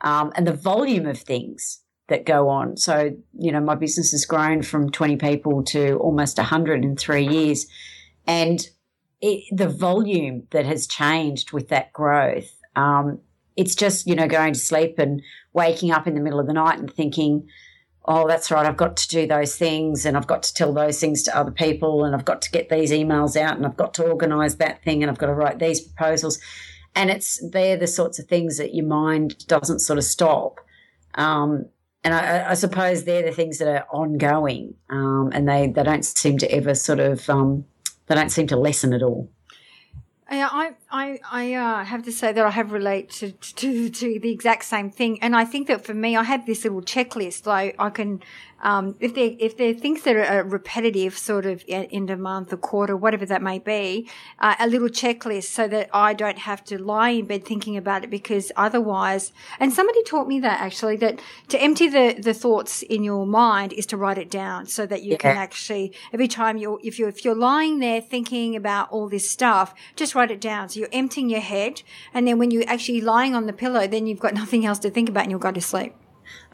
um, 0.00 0.32
and 0.36 0.46
the 0.46 0.52
volume 0.52 1.06
of 1.06 1.18
things 1.18 1.80
that 2.08 2.26
go 2.26 2.48
on. 2.48 2.76
So 2.76 3.16
you 3.38 3.52
know 3.52 3.60
my 3.60 3.74
business 3.74 4.12
has 4.12 4.24
grown 4.24 4.62
from 4.62 4.90
20 4.90 5.16
people 5.16 5.62
to 5.64 5.96
almost 5.96 6.38
100 6.38 6.84
in 6.84 6.96
three 6.96 7.26
years. 7.26 7.66
And 8.26 8.66
it, 9.20 9.44
the 9.56 9.68
volume 9.68 10.46
that 10.50 10.66
has 10.66 10.86
changed 10.86 11.52
with 11.52 11.68
that 11.68 11.92
growth 11.92 12.50
um, 12.76 13.20
it's 13.56 13.74
just 13.74 14.06
you 14.06 14.14
know 14.14 14.26
going 14.26 14.52
to 14.52 14.58
sleep 14.58 14.98
and 14.98 15.22
waking 15.52 15.90
up 15.90 16.06
in 16.06 16.14
the 16.14 16.20
middle 16.20 16.40
of 16.40 16.46
the 16.46 16.52
night 16.52 16.78
and 16.78 16.92
thinking 16.92 17.48
oh 18.06 18.26
that's 18.28 18.50
right 18.50 18.66
i've 18.66 18.76
got 18.76 18.96
to 18.96 19.08
do 19.08 19.26
those 19.26 19.56
things 19.56 20.04
and 20.04 20.16
i've 20.16 20.26
got 20.26 20.42
to 20.42 20.52
tell 20.54 20.72
those 20.72 21.00
things 21.00 21.22
to 21.22 21.36
other 21.36 21.50
people 21.50 22.04
and 22.04 22.14
i've 22.14 22.24
got 22.24 22.42
to 22.42 22.50
get 22.50 22.68
these 22.68 22.90
emails 22.90 23.36
out 23.36 23.56
and 23.56 23.64
i've 23.64 23.76
got 23.76 23.94
to 23.94 24.04
organize 24.04 24.56
that 24.56 24.82
thing 24.82 25.02
and 25.02 25.10
i've 25.10 25.18
got 25.18 25.26
to 25.26 25.34
write 25.34 25.58
these 25.58 25.80
proposals. 25.80 26.38
And 26.94 27.10
it's 27.10 27.40
they're 27.50 27.76
the 27.76 27.86
sorts 27.86 28.18
of 28.18 28.26
things 28.26 28.58
that 28.58 28.74
your 28.74 28.86
mind 28.86 29.46
doesn't 29.46 29.80
sort 29.80 29.98
of 29.98 30.04
stop. 30.04 30.60
Um, 31.14 31.66
and 32.02 32.14
I, 32.14 32.50
I, 32.50 32.54
suppose 32.54 33.04
they're 33.04 33.22
the 33.22 33.32
things 33.32 33.58
that 33.58 33.68
are 33.68 33.86
ongoing 33.90 34.74
um, 34.90 35.30
and 35.32 35.48
they, 35.48 35.68
they 35.68 35.82
don't 35.82 36.04
seem 36.04 36.38
to 36.38 36.52
ever 36.52 36.74
sort 36.74 37.00
of 37.00 37.28
um, 37.30 37.64
they 38.06 38.14
don't 38.14 38.30
seem 38.30 38.46
to 38.48 38.56
lessen 38.56 38.92
at 38.92 39.02
all 39.02 39.30
I 40.42 40.72
I 40.90 41.18
I 41.30 41.54
uh, 41.54 41.84
have 41.84 42.04
to 42.04 42.12
say 42.12 42.32
that 42.32 42.44
I 42.44 42.50
have 42.50 42.72
related 42.72 43.10
to, 43.10 43.32
to, 43.54 43.88
to 43.90 44.18
the 44.20 44.30
exact 44.30 44.64
same 44.64 44.90
thing, 44.90 45.22
and 45.22 45.36
I 45.36 45.44
think 45.44 45.68
that 45.68 45.84
for 45.84 45.94
me, 45.94 46.16
I 46.16 46.22
have 46.22 46.46
this 46.46 46.64
little 46.64 46.82
checklist. 46.82 47.46
Like 47.46 47.76
I 47.78 47.90
can 47.90 48.22
um, 48.64 48.96
if 48.98 49.14
they 49.14 49.28
if 49.38 49.56
they're 49.58 49.74
things 49.74 50.02
that 50.02 50.16
are 50.16 50.42
repetitive, 50.42 51.16
sort 51.16 51.44
of 51.44 51.62
in 51.68 52.08
a 52.08 52.16
month, 52.16 52.50
a 52.52 52.56
quarter, 52.56 52.96
whatever 52.96 53.26
that 53.26 53.42
may 53.42 53.58
be, 53.58 54.08
uh, 54.38 54.54
a 54.58 54.66
little 54.66 54.88
checklist 54.88 55.44
so 55.44 55.68
that 55.68 55.90
I 55.92 56.14
don't 56.14 56.38
have 56.38 56.64
to 56.64 56.82
lie 56.82 57.10
in 57.10 57.26
bed 57.26 57.44
thinking 57.44 57.76
about 57.76 58.04
it 58.04 58.10
because 58.10 58.50
otherwise. 58.56 59.32
And 59.60 59.70
somebody 59.70 60.02
taught 60.04 60.26
me 60.26 60.40
that 60.40 60.60
actually 60.60 60.96
that 60.96 61.20
to 61.48 61.62
empty 61.62 61.88
the 61.88 62.16
the 62.18 62.32
thoughts 62.32 62.82
in 62.82 63.04
your 63.04 63.26
mind 63.26 63.74
is 63.74 63.84
to 63.86 63.98
write 63.98 64.16
it 64.16 64.30
down 64.30 64.66
so 64.66 64.86
that 64.86 65.02
you 65.02 65.12
yeah. 65.12 65.18
can 65.18 65.36
actually 65.36 65.92
every 66.14 66.28
time 66.28 66.56
you 66.56 66.80
if 66.82 66.98
you 66.98 67.06
if 67.06 67.22
you're 67.22 67.34
lying 67.34 67.80
there 67.80 68.00
thinking 68.00 68.56
about 68.56 68.90
all 68.90 69.10
this 69.10 69.28
stuff, 69.28 69.74
just 69.94 70.14
write 70.14 70.30
it 70.30 70.40
down. 70.40 70.70
So 70.70 70.80
you're 70.80 70.88
emptying 70.90 71.28
your 71.28 71.40
head, 71.40 71.82
and 72.14 72.26
then 72.26 72.38
when 72.38 72.50
you're 72.50 72.64
actually 72.66 73.02
lying 73.02 73.34
on 73.34 73.44
the 73.44 73.52
pillow, 73.52 73.86
then 73.86 74.06
you've 74.06 74.20
got 74.20 74.32
nothing 74.42 74.64
else 74.64 74.78
to 74.80 74.90
think 74.90 75.10
about, 75.10 75.24
and 75.24 75.30
you'll 75.30 75.40
go 75.40 75.52
to 75.52 75.60
sleep. 75.60 75.94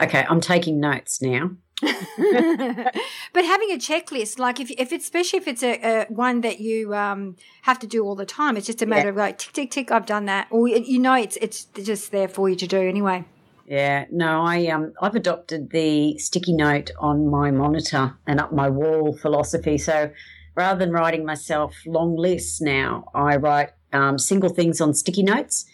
Okay, 0.01 0.25
I'm 0.29 0.41
taking 0.41 0.81
notes 0.81 1.23
now. 1.23 1.51
but 3.33 3.45
having 3.45 3.71
a 3.71 3.79
checklist, 3.79 4.39
like 4.39 4.61
if, 4.61 4.71
if 4.73 4.93
it's, 4.93 5.05
especially 5.05 5.39
if 5.39 5.49
it's 5.49 5.63
a, 5.63 5.81
a 5.83 6.07
one 6.09 6.43
that 6.43 6.61
you 6.61 6.95
um, 6.95 7.37
have 7.63 7.79
to 7.79 7.87
do 7.87 8.05
all 8.05 8.15
the 8.15 8.27
time, 8.27 8.57
it's 8.57 8.67
just 8.67 8.83
a 8.83 8.87
matter 8.87 9.09
yeah. 9.09 9.11
of 9.11 9.17
like 9.17 9.39
tick 9.39 9.53
tick 9.53 9.71
tick. 9.71 9.91
I've 9.91 10.07
done 10.07 10.27
that, 10.27 10.49
or 10.51 10.69
you 10.69 10.99
know, 10.99 11.15
it's 11.15 11.37
it's 11.37 11.65
just 11.65 12.13
there 12.13 12.29
for 12.29 12.49
you 12.49 12.57
to 12.57 12.67
do 12.67 12.79
anyway. 12.79 13.25
Yeah, 13.67 14.07
no, 14.11 14.43
I 14.43 14.67
um, 14.67 14.93
I've 15.01 15.15
adopted 15.15 15.71
the 15.71 16.19
sticky 16.19 16.53
note 16.53 16.91
on 16.99 17.31
my 17.31 17.51
monitor 17.51 18.15
and 18.27 18.41
up 18.41 18.53
my 18.53 18.69
wall 18.69 19.17
philosophy. 19.17 19.79
So 19.79 20.11
rather 20.55 20.79
than 20.79 20.93
writing 20.93 21.25
myself 21.25 21.75
long 21.87 22.17
lists 22.17 22.61
now, 22.61 23.05
I 23.15 23.37
write 23.37 23.71
um, 23.93 24.19
single 24.19 24.51
things 24.51 24.81
on 24.81 24.93
sticky 24.93 25.23
notes, 25.23 25.65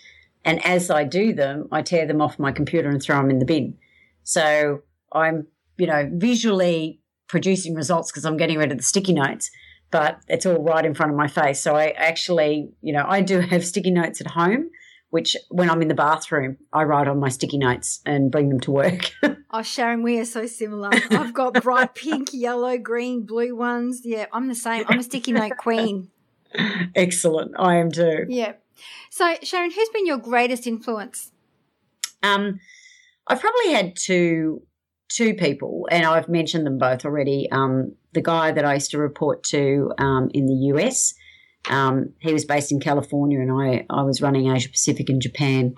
and 0.44 0.64
as 0.64 0.90
I 0.90 1.04
do 1.04 1.32
them, 1.32 1.68
I 1.72 1.82
tear 1.82 2.06
them 2.06 2.20
off 2.20 2.38
my 2.38 2.52
computer 2.52 2.88
and 2.88 3.02
throw 3.02 3.16
them 3.16 3.30
in 3.30 3.40
the 3.40 3.44
bin. 3.44 3.78
So 4.22 4.82
I'm 5.12 5.46
you 5.76 5.86
know, 5.86 6.08
visually 6.12 7.00
producing 7.28 7.74
results 7.74 8.10
because 8.10 8.24
I'm 8.24 8.36
getting 8.36 8.58
rid 8.58 8.72
of 8.72 8.78
the 8.78 8.84
sticky 8.84 9.14
notes, 9.14 9.50
but 9.90 10.20
it's 10.28 10.46
all 10.46 10.62
right 10.62 10.84
in 10.84 10.94
front 10.94 11.12
of 11.12 11.18
my 11.18 11.28
face. 11.28 11.60
So 11.60 11.76
I 11.76 11.88
actually, 11.90 12.70
you 12.80 12.92
know, 12.92 13.04
I 13.06 13.20
do 13.20 13.40
have 13.52 13.64
sticky 13.64 13.90
notes 13.90 14.20
at 14.20 14.28
home 14.28 14.70
which 15.10 15.36
when 15.48 15.70
I'm 15.70 15.82
in 15.82 15.88
the 15.88 15.94
bathroom, 15.94 16.56
I 16.72 16.82
write 16.82 17.08
on 17.08 17.18
my 17.18 17.28
sticky 17.28 17.58
notes 17.58 18.00
and 18.04 18.30
bring 18.30 18.48
them 18.48 18.60
to 18.60 18.70
work. 18.70 19.12
oh, 19.22 19.38
Sharryn, 19.60 20.02
we 20.02 20.18
are 20.18 20.24
so 20.24 20.46
similar. 20.46 20.90
I've 21.10 21.32
got 21.32 21.62
bright 21.62 21.94
pink, 21.94 22.30
yellow, 22.32 22.76
green, 22.76 23.24
blue 23.24 23.56
ones. 23.56 24.02
Yeah, 24.04 24.26
I'm 24.32 24.48
the 24.48 24.54
same. 24.54 24.84
I'm 24.88 24.98
a 24.98 25.02
sticky 25.02 25.32
note 25.32 25.56
queen. 25.58 26.10
Excellent. 26.94 27.52
I 27.58 27.76
am 27.76 27.90
too. 27.90 28.26
Yeah. 28.28 28.54
So, 29.10 29.36
Sharryn, 29.36 29.72
who's 29.72 29.88
been 29.90 30.06
your 30.06 30.18
greatest 30.18 30.66
influence? 30.66 31.32
Um, 32.22 32.60
I've 33.26 33.40
probably 33.40 33.72
had 33.72 33.96
two 33.96 34.62
two 35.08 35.34
people, 35.34 35.88
and 35.90 36.04
I've 36.04 36.28
mentioned 36.28 36.66
them 36.66 36.78
both 36.78 37.04
already. 37.04 37.48
Um, 37.50 37.94
the 38.12 38.22
guy 38.22 38.52
that 38.52 38.64
I 38.64 38.74
used 38.74 38.90
to 38.92 38.98
report 38.98 39.42
to 39.44 39.92
um, 39.98 40.30
in 40.32 40.46
the 40.46 40.54
US, 40.74 41.14
um, 41.70 42.12
he 42.18 42.32
was 42.32 42.44
based 42.44 42.72
in 42.72 42.80
California, 42.80 43.40
and 43.40 43.52
I, 43.52 43.86
I 43.90 44.02
was 44.02 44.22
running 44.22 44.50
Asia 44.50 44.68
Pacific 44.68 45.08
in 45.10 45.20
Japan. 45.20 45.74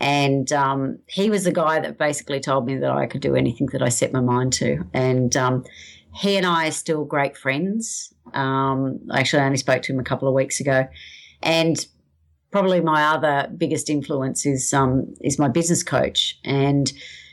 And 0.00 0.52
um, 0.52 0.98
he 1.06 1.28
was 1.28 1.42
the 1.42 1.52
guy 1.52 1.80
that 1.80 1.98
basically 1.98 2.38
told 2.38 2.66
me 2.66 2.76
that 2.76 2.90
I 2.90 3.06
could 3.06 3.20
do 3.20 3.34
anything 3.34 3.66
that 3.72 3.82
I 3.82 3.88
set 3.88 4.12
my 4.12 4.20
mind 4.20 4.52
to. 4.54 4.84
And 4.94 5.36
um, 5.36 5.64
he 6.14 6.36
and 6.36 6.46
I 6.46 6.68
are 6.68 6.72
still 6.72 7.04
great 7.04 7.36
friends. 7.36 8.14
Um, 8.32 9.00
actually, 9.12 9.42
I 9.42 9.46
only 9.46 9.58
spoke 9.58 9.82
to 9.82 9.92
him 9.92 9.98
a 9.98 10.04
couple 10.04 10.28
of 10.28 10.34
weeks 10.34 10.60
ago. 10.60 10.86
And 11.42 11.84
probably 12.50 12.80
my 12.80 13.04
other 13.08 13.50
biggest 13.56 13.90
influence 13.90 14.46
is 14.46 14.72
um, 14.72 15.14
is 15.20 15.38
my 15.38 15.48
business 15.48 15.82
coach, 15.82 16.38
and 16.44 16.92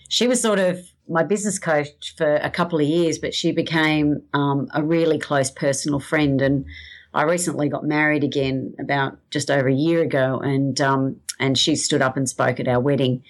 she 0.09 0.27
was 0.27 0.41
sort 0.41 0.59
of 0.59 0.79
my 1.07 1.23
business 1.23 1.59
coach 1.59 2.15
for 2.17 2.35
a 2.35 2.49
couple 2.49 2.79
of 2.79 2.85
years, 2.85 3.19
but 3.19 3.33
she 3.33 3.51
became 3.51 4.21
um, 4.33 4.67
a 4.73 4.83
really 4.83 5.19
close 5.19 5.51
personal 5.51 5.99
friend. 5.99 6.41
And 6.41 6.65
I 7.13 7.23
recently 7.23 7.69
got 7.69 7.83
married 7.83 8.23
again 8.23 8.73
about 8.79 9.17
just 9.29 9.51
over 9.51 9.67
a 9.67 9.73
year 9.73 10.01
ago, 10.01 10.39
and 10.43 10.79
um, 10.81 11.17
and 11.39 11.57
she 11.57 11.75
stood 11.75 12.01
up 12.01 12.17
and 12.17 12.27
spoke 12.27 12.59
at 12.59 12.67
our 12.67 12.79
wedding. 12.79 13.23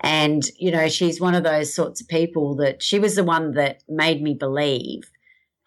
And 0.00 0.42
you 0.58 0.70
know, 0.70 0.88
she's 0.88 1.20
one 1.20 1.34
of 1.34 1.44
those 1.44 1.74
sorts 1.74 2.00
of 2.00 2.08
people 2.08 2.56
that 2.56 2.82
she 2.82 2.98
was 2.98 3.16
the 3.16 3.24
one 3.24 3.52
that 3.52 3.82
made 3.88 4.22
me 4.22 4.34
believe 4.34 5.10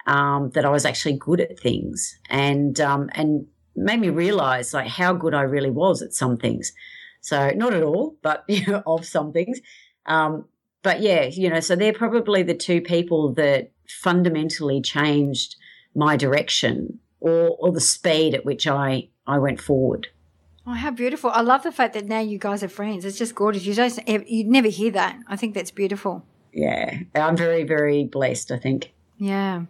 um, 0.07 0.49
that 0.51 0.65
I 0.65 0.69
was 0.69 0.85
actually 0.85 1.17
good 1.17 1.39
at 1.39 1.59
things, 1.59 2.17
and 2.29 2.79
um, 2.81 3.09
and 3.13 3.45
made 3.75 3.99
me 3.99 4.09
realize 4.09 4.73
like 4.73 4.87
how 4.87 5.13
good 5.13 5.33
I 5.33 5.41
really 5.41 5.71
was 5.71 6.01
at 6.01 6.13
some 6.13 6.37
things. 6.37 6.73
So 7.21 7.51
not 7.55 7.73
at 7.73 7.83
all, 7.83 8.17
but 8.21 8.43
you 8.49 8.65
know, 8.67 8.83
of 8.85 9.05
some 9.05 9.31
things. 9.31 9.61
Um, 10.05 10.45
but 10.83 11.01
yeah, 11.01 11.23
you 11.23 11.49
know, 11.49 11.59
so 11.59 11.75
they're 11.75 11.93
probably 11.93 12.43
the 12.43 12.53
two 12.53 12.81
people 12.81 13.33
that 13.33 13.71
fundamentally 13.87 14.81
changed 14.81 15.55
my 15.95 16.15
direction 16.15 16.99
or, 17.19 17.55
or 17.59 17.71
the 17.71 17.81
speed 17.81 18.35
at 18.35 18.45
which 18.45 18.67
I, 18.67 19.09
I 19.25 19.39
went 19.39 19.61
forward. 19.61 20.07
Oh, 20.67 20.73
how 20.73 20.91
beautiful. 20.91 21.29
I 21.29 21.41
love 21.41 21.63
the 21.63 21.71
fact 21.71 21.93
that 21.93 22.05
now 22.05 22.19
you 22.19 22.37
guys 22.37 22.63
are 22.63 22.69
friends. 22.69 23.03
It's 23.03 23.17
just 23.17 23.35
gorgeous. 23.35 23.65
You 23.65 23.73
don't, 23.73 24.29
you 24.29 24.45
never 24.45 24.69
hear 24.69 24.91
that. 24.91 25.19
I 25.27 25.35
think 25.35 25.55
that's 25.55 25.71
beautiful. 25.71 26.25
Yeah. 26.53 26.99
I'm 27.15 27.35
very, 27.35 27.63
very 27.63 28.05
blessed, 28.05 28.51
I 28.51 28.59
think. 28.59 28.93
Yeah. 29.17 29.63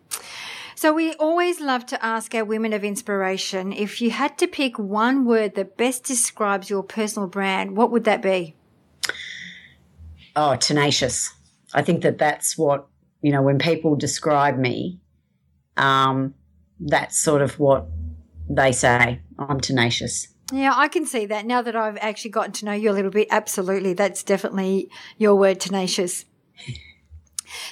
So 0.75 0.93
we 0.93 1.13
always 1.13 1.59
love 1.61 1.85
to 1.87 2.05
ask 2.05 2.35
our 2.35 2.45
women 2.45 2.73
of 2.73 2.83
inspiration 2.83 3.71
if 3.71 4.01
you 4.01 4.11
had 4.11 4.37
to 4.39 4.47
pick 4.47 4.77
one 4.77 5.25
word 5.25 5.55
that 5.55 5.77
best 5.77 6.03
describes 6.03 6.69
your 6.69 6.83
personal 6.83 7.27
brand, 7.27 7.77
what 7.77 7.89
would 7.91 8.03
that 8.03 8.21
be? 8.21 8.55
Oh, 10.35 10.55
tenacious. 10.55 11.31
I 11.73 11.81
think 11.81 12.01
that 12.03 12.17
that's 12.17 12.57
what, 12.57 12.87
you 13.21 13.31
know, 13.31 13.41
when 13.41 13.59
people 13.59 13.95
describe 13.95 14.57
me, 14.57 14.99
um, 15.77 16.33
that's 16.79 17.17
sort 17.17 17.41
of 17.41 17.59
what 17.59 17.87
they 18.49 18.71
say. 18.71 19.21
I'm 19.37 19.59
tenacious. 19.59 20.27
Yeah, 20.51 20.73
I 20.75 20.87
can 20.87 21.05
see 21.05 21.25
that 21.27 21.45
now 21.45 21.61
that 21.61 21.75
I've 21.75 21.97
actually 21.97 22.31
gotten 22.31 22.51
to 22.53 22.65
know 22.65 22.73
you 22.73 22.91
a 22.91 22.93
little 22.93 23.11
bit. 23.11 23.27
Absolutely. 23.31 23.93
That's 23.93 24.23
definitely 24.23 24.89
your 25.17 25.35
word, 25.35 25.59
tenacious. 25.59 26.25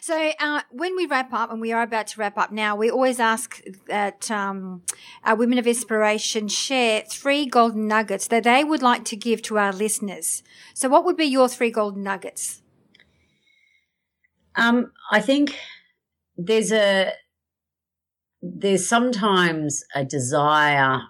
So 0.02 0.32
uh, 0.40 0.62
when 0.72 0.96
we 0.96 1.06
wrap 1.06 1.34
up, 1.34 1.52
and 1.52 1.62
we 1.62 1.72
are 1.72 1.84
about 1.84 2.08
to 2.08 2.20
wrap 2.20 2.38
up 2.38 2.52
now, 2.52 2.76
we 2.76 2.90
always 2.90 3.20
ask 3.20 3.62
that 3.88 4.30
um, 4.32 4.84
our 5.24 5.36
women 5.36 5.58
of 5.58 5.68
inspiration 5.68 6.48
share 6.48 7.04
three 7.10 7.46
golden 7.46 7.88
nuggets 7.88 8.28
that 8.28 8.44
they 8.44 8.64
would 8.64 8.82
like 8.82 9.06
to 9.06 9.16
give 9.16 9.42
to 9.44 9.58
our 9.58 9.74
listeners. 9.74 10.44
So, 10.74 10.90
what 10.90 11.06
would 11.06 11.18
be 11.18 11.26
your 11.26 11.48
three 11.48 11.72
golden 11.72 12.04
nuggets? 12.04 12.62
Um, 14.56 14.92
I 15.12 15.22
think 15.22 15.58
there's 16.38 16.72
a 16.72 17.14
there's 18.42 18.88
sometimes 18.88 19.84
a 19.94 20.04
desire 20.04 21.02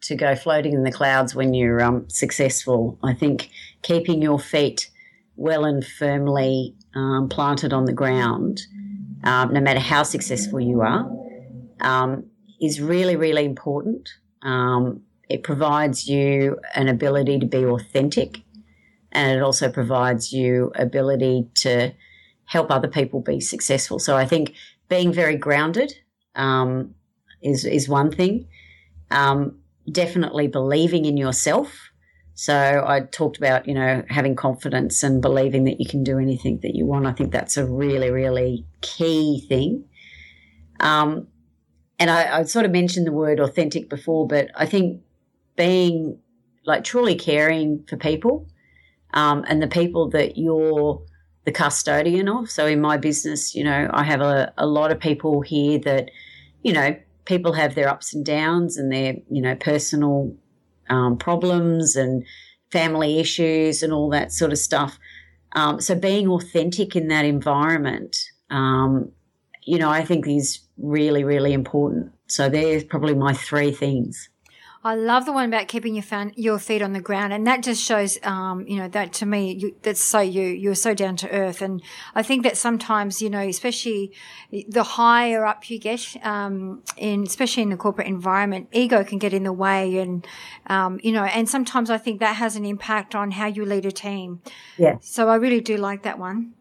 to 0.00 0.16
go 0.16 0.34
floating 0.34 0.72
in 0.72 0.82
the 0.82 0.92
clouds 0.92 1.34
when 1.34 1.54
you're 1.54 1.82
um, 1.82 2.08
successful. 2.08 2.98
I 3.02 3.12
think 3.12 3.50
keeping 3.82 4.22
your 4.22 4.38
feet 4.38 4.90
well 5.36 5.64
and 5.64 5.84
firmly 5.84 6.74
um, 6.94 7.28
planted 7.28 7.72
on 7.72 7.84
the 7.84 7.92
ground, 7.92 8.62
um, 9.24 9.52
no 9.52 9.60
matter 9.60 9.80
how 9.80 10.02
successful 10.02 10.60
you 10.60 10.80
are, 10.80 11.10
um, 11.80 12.24
is 12.60 12.80
really, 12.80 13.16
really 13.16 13.44
important. 13.44 14.08
Um, 14.42 15.02
it 15.28 15.42
provides 15.42 16.06
you 16.06 16.58
an 16.74 16.88
ability 16.88 17.38
to 17.38 17.46
be 17.46 17.64
authentic, 17.64 18.42
and 19.12 19.36
it 19.36 19.42
also 19.42 19.70
provides 19.70 20.32
you 20.32 20.72
ability 20.74 21.48
to 21.54 21.92
help 22.46 22.70
other 22.70 22.88
people 22.88 23.20
be 23.20 23.40
successful. 23.40 23.98
So 23.98 24.16
I 24.16 24.26
think 24.26 24.54
being 24.88 25.12
very 25.12 25.36
grounded 25.36 25.94
um, 26.34 26.94
is 27.42 27.64
is 27.64 27.88
one 27.88 28.10
thing. 28.10 28.46
Um, 29.10 29.58
definitely 29.90 30.48
believing 30.48 31.04
in 31.04 31.16
yourself 31.16 31.90
so 32.34 32.84
I 32.86 33.00
talked 33.00 33.36
about, 33.38 33.68
you 33.68 33.74
know, 33.74 34.02
having 34.08 34.34
confidence 34.34 35.02
and 35.04 35.22
believing 35.22 35.64
that 35.64 35.80
you 35.80 35.86
can 35.86 36.02
do 36.02 36.18
anything 36.18 36.58
that 36.62 36.74
you 36.74 36.84
want. 36.84 37.06
I 37.06 37.12
think 37.12 37.32
that's 37.32 37.56
a 37.56 37.64
really, 37.64 38.10
really 38.10 38.66
key 38.80 39.44
thing. 39.48 39.84
Um, 40.80 41.28
and 41.98 42.10
I, 42.10 42.40
I 42.40 42.42
sort 42.42 42.64
of 42.64 42.72
mentioned 42.72 43.06
the 43.06 43.12
word 43.12 43.38
authentic 43.38 43.88
before, 43.88 44.26
but 44.26 44.48
I 44.56 44.66
think 44.66 45.00
being 45.56 46.18
like 46.66 46.82
truly 46.82 47.14
caring 47.14 47.84
for 47.88 47.96
people 47.96 48.48
um, 49.12 49.44
and 49.46 49.62
the 49.62 49.68
people 49.68 50.10
that 50.10 50.36
you're 50.36 51.00
the 51.44 51.52
custodian 51.52 52.28
of. 52.28 52.50
So 52.50 52.66
in 52.66 52.80
my 52.80 52.96
business, 52.96 53.54
you 53.54 53.62
know, 53.62 53.88
I 53.92 54.02
have 54.02 54.20
a, 54.20 54.52
a 54.58 54.66
lot 54.66 54.90
of 54.90 54.98
people 54.98 55.40
here 55.42 55.78
that, 55.80 56.10
you 56.62 56.72
know, 56.72 56.96
people 57.26 57.52
have 57.52 57.76
their 57.76 57.88
ups 57.88 58.12
and 58.12 58.24
downs 58.24 58.76
and 58.76 58.90
their, 58.90 59.14
you 59.30 59.40
know, 59.40 59.54
personal 59.54 60.34
um, 60.88 61.16
problems 61.16 61.96
and 61.96 62.24
family 62.70 63.18
issues 63.18 63.82
and 63.82 63.92
all 63.92 64.10
that 64.10 64.32
sort 64.32 64.52
of 64.52 64.58
stuff. 64.58 64.98
Um, 65.52 65.80
so 65.80 65.94
being 65.94 66.28
authentic 66.28 66.96
in 66.96 67.08
that 67.08 67.24
environment, 67.24 68.16
um, 68.50 69.12
you 69.62 69.78
know, 69.78 69.90
I 69.90 70.04
think 70.04 70.26
is 70.26 70.60
really, 70.76 71.24
really 71.24 71.52
important. 71.52 72.12
So 72.26 72.48
there's 72.48 72.84
probably 72.84 73.14
my 73.14 73.32
three 73.32 73.70
things. 73.70 74.28
I 74.86 74.94
love 74.96 75.24
the 75.24 75.32
one 75.32 75.48
about 75.48 75.66
keeping 75.66 75.94
your 75.94 76.02
fan, 76.02 76.34
your 76.36 76.58
feet 76.58 76.82
on 76.82 76.92
the 76.92 77.00
ground, 77.00 77.32
and 77.32 77.46
that 77.46 77.62
just 77.62 77.82
shows, 77.82 78.18
um, 78.22 78.66
you 78.68 78.76
know, 78.76 78.86
that 78.88 79.14
to 79.14 79.26
me, 79.26 79.54
you, 79.54 79.74
that's 79.80 80.02
so 80.02 80.20
you. 80.20 80.42
You're 80.42 80.74
so 80.74 80.92
down 80.92 81.16
to 81.16 81.30
earth, 81.30 81.62
and 81.62 81.82
I 82.14 82.22
think 82.22 82.42
that 82.42 82.58
sometimes, 82.58 83.22
you 83.22 83.30
know, 83.30 83.40
especially 83.40 84.12
the 84.68 84.82
higher 84.82 85.46
up 85.46 85.70
you 85.70 85.78
get, 85.78 86.14
um, 86.22 86.82
in 86.98 87.22
especially 87.22 87.62
in 87.62 87.70
the 87.70 87.78
corporate 87.78 88.08
environment, 88.08 88.68
ego 88.72 89.02
can 89.04 89.18
get 89.18 89.32
in 89.32 89.44
the 89.44 89.54
way, 89.54 89.96
and 89.96 90.26
um, 90.66 91.00
you 91.02 91.12
know, 91.12 91.24
and 91.24 91.48
sometimes 91.48 91.88
I 91.88 91.96
think 91.96 92.20
that 92.20 92.36
has 92.36 92.54
an 92.54 92.66
impact 92.66 93.14
on 93.14 93.30
how 93.30 93.46
you 93.46 93.64
lead 93.64 93.86
a 93.86 93.92
team. 93.92 94.42
Yeah. 94.76 94.98
So 95.00 95.30
I 95.30 95.36
really 95.36 95.62
do 95.62 95.78
like 95.78 96.02
that 96.02 96.18
one. 96.18 96.52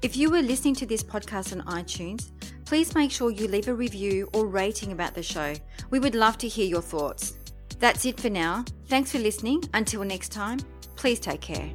If 0.03 0.17
you 0.17 0.31
were 0.31 0.43
listening 0.43 0.75
to 0.77 0.87
this 0.87 1.03
podcast 1.05 1.53
on 1.53 1.63
iTunes, 1.67 2.31
please 2.65 2.97
make 2.97 3.13
sure 3.13 3.31
you 3.31 3.47
leave 3.47 3.69
a 3.69 3.75
review 3.75 4.29
or 4.35 4.47
rating 4.47 4.91
about 4.91 5.15
the 5.15 5.23
show. 5.23 5.55
We 5.91 6.01
would 6.01 6.17
love 6.17 6.39
to 6.39 6.49
hear 6.49 6.67
your 6.67 6.83
thoughts. 6.83 7.39
That's 7.79 8.05
it 8.05 8.19
for 8.19 8.31
now. 8.31 8.65
Thanks 8.89 9.13
for 9.13 9.21
listening. 9.21 9.63
Until 9.75 10.03
next 10.03 10.33
time, 10.33 10.59
please 10.97 11.21
take 11.21 11.41
care. 11.41 11.71